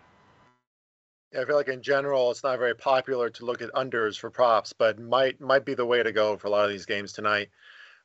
I 1.36 1.44
feel 1.44 1.56
like 1.56 1.68
in 1.68 1.82
general, 1.82 2.30
it's 2.30 2.44
not 2.44 2.58
very 2.58 2.74
popular 2.74 3.28
to 3.30 3.44
look 3.44 3.60
at 3.60 3.72
unders 3.72 4.18
for 4.18 4.30
props, 4.30 4.72
but 4.72 5.00
might 5.00 5.40
might 5.40 5.64
be 5.64 5.74
the 5.74 5.84
way 5.84 6.02
to 6.02 6.12
go 6.12 6.36
for 6.36 6.46
a 6.46 6.50
lot 6.50 6.64
of 6.64 6.70
these 6.70 6.86
games 6.86 7.12
tonight. 7.12 7.48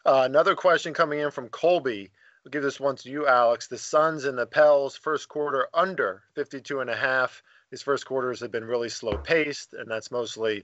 Uh, 0.05 0.23
another 0.25 0.55
question 0.55 0.93
coming 0.93 1.19
in 1.19 1.29
from 1.29 1.47
Colby. 1.49 2.11
I'll 2.49 2.51
give 2.51 2.63
this 2.63 2.79
one 2.79 2.95
to 2.95 3.11
you, 3.11 3.27
Alex. 3.27 3.67
The 3.67 3.77
Suns 3.77 4.25
and 4.25 4.35
the 4.35 4.47
Pels 4.47 4.95
first 4.95 5.29
quarter 5.29 5.67
under 5.71 6.23
52 6.33 6.79
and 6.79 6.89
a 6.89 6.95
half. 6.95 7.43
These 7.69 7.83
first 7.83 8.07
quarters 8.07 8.39
have 8.39 8.51
been 8.51 8.65
really 8.65 8.89
slow 8.89 9.19
paced, 9.19 9.75
and 9.75 9.87
that's 9.87 10.09
mostly 10.09 10.63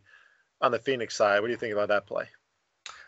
on 0.61 0.71
the 0.71 0.79
Phoenix 0.79 1.15
side. 1.15 1.41
What 1.41 1.45
do 1.45 1.51
you 1.51 1.59
think 1.59 1.73
about 1.73 1.89
that 1.89 2.07
play? 2.07 2.25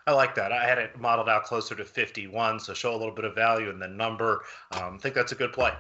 I 0.06 0.12
like 0.12 0.36
that. 0.36 0.52
I 0.52 0.68
had 0.68 0.78
it 0.78 0.96
modeled 0.96 1.28
out 1.28 1.46
closer 1.46 1.74
to 1.74 1.84
51, 1.84 2.60
so 2.60 2.76
show 2.76 2.94
a 2.94 3.00
little 3.00 3.16
bit 3.16 3.26
of 3.26 3.34
value 3.34 3.72
in 3.72 3.80
the 3.80 3.88
number. 3.88 4.44
Um, 4.74 4.94
I 4.94 4.98
think 5.00 5.16
that's 5.16 5.32
a 5.32 5.36
good 5.36 5.54
play. 5.54 5.72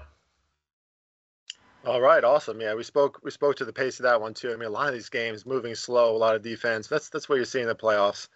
All 1.86 2.02
right, 2.02 2.24
awesome. 2.24 2.60
Yeah, 2.60 2.74
we 2.74 2.82
spoke 2.82 3.20
we 3.24 3.30
spoke 3.30 3.58
to 3.58 3.66
the 3.66 3.72
pace 3.72 4.00
of 4.00 4.06
that 4.06 4.20
one 4.20 4.34
too. 4.34 4.52
I 4.52 4.56
mean, 4.56 4.70
a 4.70 4.72
lot 4.72 4.88
of 4.88 4.96
these 4.96 5.10
games 5.10 5.46
moving 5.46 5.76
slow, 5.76 6.16
a 6.16 6.18
lot 6.18 6.36
of 6.36 6.42
defense. 6.42 6.88
That's 6.88 7.10
that's 7.10 7.30
what 7.30 7.38
you 7.38 7.46
see 7.46 7.62
in 7.62 7.68
the 7.68 7.76
playoffs. 7.76 8.28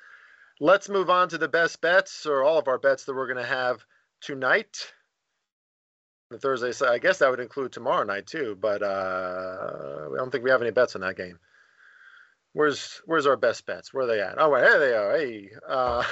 Let's 0.60 0.88
move 0.88 1.10
on 1.10 1.30
to 1.30 1.40
the 1.40 1.48
best 1.48 1.82
bets 1.82 2.28
or 2.28 2.44
all 2.44 2.60
of 2.60 2.68
our 2.68 2.78
bets 2.78 3.06
that 3.06 3.16
we're 3.16 3.26
going 3.26 3.44
to 3.44 3.52
have 3.52 3.84
tonight 4.22 4.94
the 6.32 6.40
Thursday. 6.40 6.72
So 6.72 6.88
I 6.88 6.98
guess 6.98 7.20
that 7.20 7.30
would 7.30 7.40
include 7.40 7.72
tomorrow 7.72 8.04
night 8.04 8.26
too. 8.26 8.58
But 8.60 8.82
uh, 8.82 10.08
I 10.14 10.18
don't 10.18 10.32
think 10.32 10.44
we 10.44 10.50
have 10.50 10.62
any 10.62 10.72
bets 10.72 10.96
on 10.96 11.02
that 11.02 11.18
game. 11.18 11.38
Where's 12.54 13.02
Where's 13.06 13.28
our 13.28 13.38
best 13.38 13.66
bets? 13.66 13.94
Where 13.94 14.06
are 14.06 14.08
they 14.08 14.22
at? 14.22 14.36
Oh, 14.38 14.56
there 14.56 14.80
they 14.80 14.94
are. 14.94 15.18
Hey. 15.18 15.50
Uh, 15.68 16.04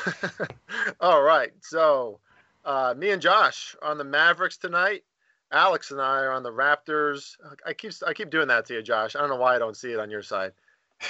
all 1.00 1.24
right. 1.24 1.52
So 1.62 2.20
uh, 2.64 2.94
me 2.96 3.12
and 3.12 3.22
Josh 3.22 3.76
on 3.82 3.98
the 3.98 4.04
Mavericks 4.04 4.58
tonight. 4.58 5.04
Alex 5.52 5.90
and 5.90 6.00
I 6.00 6.20
are 6.20 6.32
on 6.32 6.44
the 6.44 6.52
Raptors. 6.52 7.36
I 7.66 7.74
keep 7.74 7.92
I 8.06 8.14
keep 8.14 8.30
doing 8.30 8.50
that 8.50 8.66
to 8.68 8.76
you, 8.76 8.84
Josh. 8.84 9.16
I 9.16 9.20
don't 9.20 9.30
know 9.30 9.38
why 9.38 9.56
I 9.56 9.60
don't 9.60 9.76
see 9.76 9.92
it 9.92 10.00
on 10.00 10.12
your 10.12 10.22
side. 10.22 10.52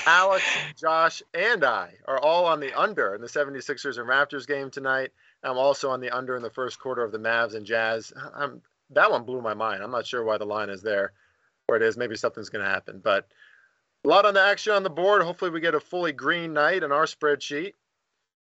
Alex, 0.06 0.44
Josh, 0.76 1.24
and 1.34 1.64
I 1.64 1.94
are 2.06 2.20
all 2.20 2.46
on 2.46 2.60
the 2.60 2.74
under 2.74 3.16
in 3.16 3.22
the 3.22 3.28
76ers 3.28 3.98
and 3.98 4.08
Raptors 4.08 4.48
game 4.48 4.70
tonight. 4.70 5.12
I'm 5.44 5.58
also 5.58 5.90
on 5.90 6.00
the 6.00 6.12
under 6.12 6.36
in 6.36 6.44
the 6.44 6.50
first 6.50 6.80
quarter 6.80 7.04
of 7.04 7.12
the 7.12 7.18
Mavs 7.18 7.56
and 7.56 7.66
Jazz. 7.66 8.14
I'm 8.36 8.62
that 8.92 9.12
one 9.12 9.24
blew 9.24 9.42
my 9.42 9.54
mind. 9.54 9.84
I'm 9.84 9.92
not 9.92 10.08
sure 10.08 10.24
why 10.24 10.38
the 10.38 10.46
line 10.46 10.70
is 10.70 10.82
there 10.82 11.14
where 11.68 11.78
it 11.78 11.84
is. 11.84 11.98
Maybe 11.98 12.16
something's 12.16 12.50
going 12.50 12.66
to 12.66 12.70
happen, 12.70 13.00
but 13.04 13.28
a 14.04 14.08
lot 14.08 14.26
on 14.26 14.34
the 14.34 14.42
action 14.42 14.74
on 14.74 14.84
the 14.84 14.90
board. 14.90 15.22
Hopefully, 15.22 15.52
we 15.52 15.60
get 15.60 15.76
a 15.76 15.80
fully 15.80 16.12
green 16.12 16.54
night 16.54 16.84
in 16.84 16.92
our 16.92 17.06
spreadsheet. 17.06 17.74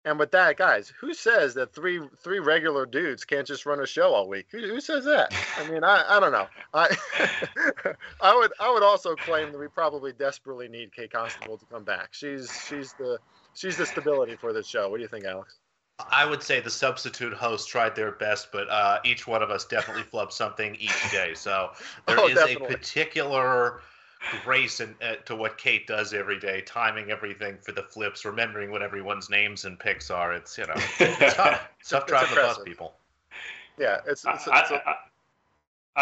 And 0.03 0.17
with 0.17 0.31
that, 0.31 0.57
guys, 0.57 0.91
who 0.99 1.13
says 1.13 1.53
that 1.53 1.73
three 1.73 2.01
three 2.23 2.39
regular 2.39 2.85
dudes 2.87 3.23
can't 3.23 3.45
just 3.45 3.65
run 3.67 3.79
a 3.79 3.85
show 3.85 4.13
all 4.13 4.27
week? 4.27 4.47
Who, 4.51 4.59
who 4.59 4.81
says 4.81 5.05
that? 5.05 5.31
I 5.59 5.69
mean, 5.69 5.83
I, 5.83 6.03
I 6.09 6.19
don't 6.19 6.31
know. 6.31 6.47
I 6.73 6.95
I 8.21 8.35
would 8.35 8.51
I 8.59 8.71
would 8.71 8.81
also 8.83 9.15
claim 9.15 9.51
that 9.51 9.59
we 9.59 9.67
probably 9.67 10.11
desperately 10.11 10.67
need 10.67 10.91
Kate 10.91 11.11
Constable 11.11 11.57
to 11.57 11.65
come 11.65 11.83
back. 11.83 12.09
She's 12.13 12.65
she's 12.67 12.93
the 12.93 13.19
she's 13.53 13.77
the 13.77 13.85
stability 13.85 14.35
for 14.37 14.53
this 14.53 14.67
show. 14.67 14.89
What 14.89 14.97
do 14.97 15.03
you 15.03 15.07
think, 15.09 15.25
Alex? 15.25 15.59
I 16.09 16.25
would 16.25 16.41
say 16.41 16.59
the 16.59 16.69
substitute 16.69 17.33
hosts 17.33 17.67
tried 17.67 17.95
their 17.95 18.13
best, 18.13 18.51
but 18.51 18.67
uh, 18.69 18.99
each 19.03 19.27
one 19.27 19.43
of 19.43 19.51
us 19.51 19.65
definitely 19.65 20.03
flubbed 20.03 20.31
something 20.31 20.75
each 20.75 21.11
day. 21.11 21.33
So 21.35 21.71
there 22.07 22.19
Oh, 22.19 22.27
is 22.27 22.35
definitely. 22.35 22.73
a 22.73 22.77
particular 22.77 23.81
grace 24.43 24.79
in, 24.79 24.95
uh, 25.01 25.15
to 25.25 25.35
what 25.35 25.57
Kate 25.57 25.87
does 25.87 26.13
every 26.13 26.39
day, 26.39 26.61
timing 26.61 27.11
everything 27.11 27.57
for 27.61 27.71
the 27.71 27.83
flips, 27.83 28.25
remembering 28.25 28.71
what 28.71 28.81
everyone's 28.81 29.29
names 29.29 29.65
and 29.65 29.79
picks 29.79 30.09
are. 30.09 30.33
It's 30.33 30.57
you 30.57 30.65
know 30.67 30.73
it's 30.99 31.35
tough, 31.35 31.69
it's 31.79 31.89
tough 31.89 32.03
It's 32.03 32.11
driving 32.11 32.35
the 32.35 32.41
bus, 32.41 32.59
people. 32.63 32.93
Yeah, 33.77 33.97
it's 34.07 34.25
I, 34.25 34.33
it's, 34.33 34.47
it's, 34.47 34.71
I, 34.71 34.81
I, 34.85 34.95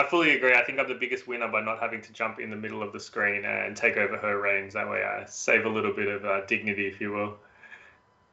I 0.01 0.07
fully 0.07 0.35
agree. 0.35 0.53
I 0.53 0.63
think 0.63 0.79
I'm 0.79 0.87
the 0.87 0.93
biggest 0.93 1.27
winner 1.27 1.47
by 1.47 1.61
not 1.61 1.79
having 1.79 2.01
to 2.01 2.13
jump 2.13 2.39
in 2.39 2.49
the 2.49 2.55
middle 2.55 2.83
of 2.83 2.93
the 2.93 2.99
screen 2.99 3.45
and 3.45 3.75
take 3.75 3.97
over 3.97 4.17
her 4.17 4.39
reins. 4.39 4.73
That 4.73 4.89
way, 4.89 5.03
I 5.03 5.25
save 5.25 5.65
a 5.65 5.69
little 5.69 5.93
bit 5.93 6.07
of 6.07 6.25
uh, 6.25 6.45
dignity, 6.45 6.87
if 6.87 7.01
you 7.01 7.11
will. 7.11 7.37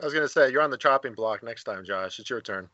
I 0.00 0.04
was 0.04 0.12
gonna 0.12 0.28
say 0.28 0.50
you're 0.50 0.60
on 0.60 0.70
the 0.70 0.76
chopping 0.76 1.14
block 1.14 1.42
next 1.42 1.64
time, 1.64 1.84
Josh. 1.84 2.18
It's 2.18 2.28
your 2.28 2.42
turn. 2.42 2.68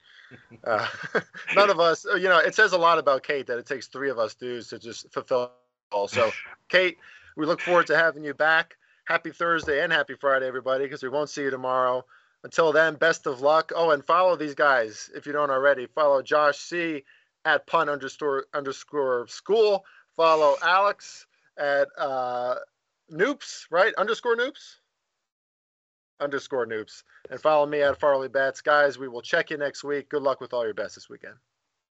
Uh, 0.65 0.89
none 1.55 1.71
of 1.71 1.79
us, 1.79 2.05
you 2.05 2.29
know, 2.29 2.39
it 2.39 2.55
says 2.55 2.73
a 2.73 2.79
lot 2.79 2.99
about 2.99 3.23
Kate 3.23 3.47
that 3.47 3.59
it 3.59 3.67
takes 3.67 3.87
three 3.87 4.11
of 4.11 4.19
us 4.19 4.35
dudes 4.35 4.69
to 4.69 4.79
just 4.79 5.13
fulfill 5.13 5.53
all. 5.93 6.09
So, 6.09 6.31
Kate, 6.69 6.99
we 7.37 7.47
look 7.47 7.61
forward 7.61 7.87
to 7.89 7.97
having 7.97 8.25
you 8.25 8.35
back. 8.35 8.77
Happy 9.05 9.31
Thursday 9.31 9.83
and 9.83 9.93
happy 9.93 10.15
Friday, 10.15 10.47
everybody, 10.47 10.85
because 10.85 11.03
we 11.03 11.09
won't 11.09 11.31
see 11.31 11.43
you 11.43 11.51
tomorrow. 11.51 12.05
Until 12.45 12.73
then, 12.73 12.95
best 12.95 13.27
of 13.27 13.41
luck. 13.41 13.73
Oh, 13.75 13.91
and 13.91 14.05
follow 14.05 14.37
these 14.37 14.55
guys 14.55 15.11
if 15.15 15.27
you 15.27 15.33
don't 15.33 15.51
already. 15.51 15.87
Follow 15.87 16.23
Josh 16.23 16.59
C 16.59 17.05
at 17.45 17.67
pun 17.67 17.89
underscore 17.89 18.47
underscore 18.55 19.27
school. 19.29 19.85
Follow 20.17 20.57
Alex 20.63 21.27
at 21.57 21.89
uh, 21.97 22.57
Noops, 23.13 23.67
right? 23.71 23.95
Underscore 23.95 24.37
Noops 24.37 24.77
underscore 26.23 26.67
noops 26.67 27.03
and 27.31 27.41
follow 27.41 27.67
me 27.67 27.83
at 27.83 27.99
Farley 27.99 28.29
Bats. 28.29 28.61
Guys, 28.61 28.99
we 28.99 29.09
will 29.09 29.23
check 29.23 29.51
you 29.51 29.59
next 29.59 29.85
week. 29.85 30.09
Good 30.09 30.23
luck 30.23 30.41
with 30.41 30.55
all 30.55 30.65
your 30.65 30.75
bets 30.75 30.95
this 30.95 31.11
weekend. 31.11 31.35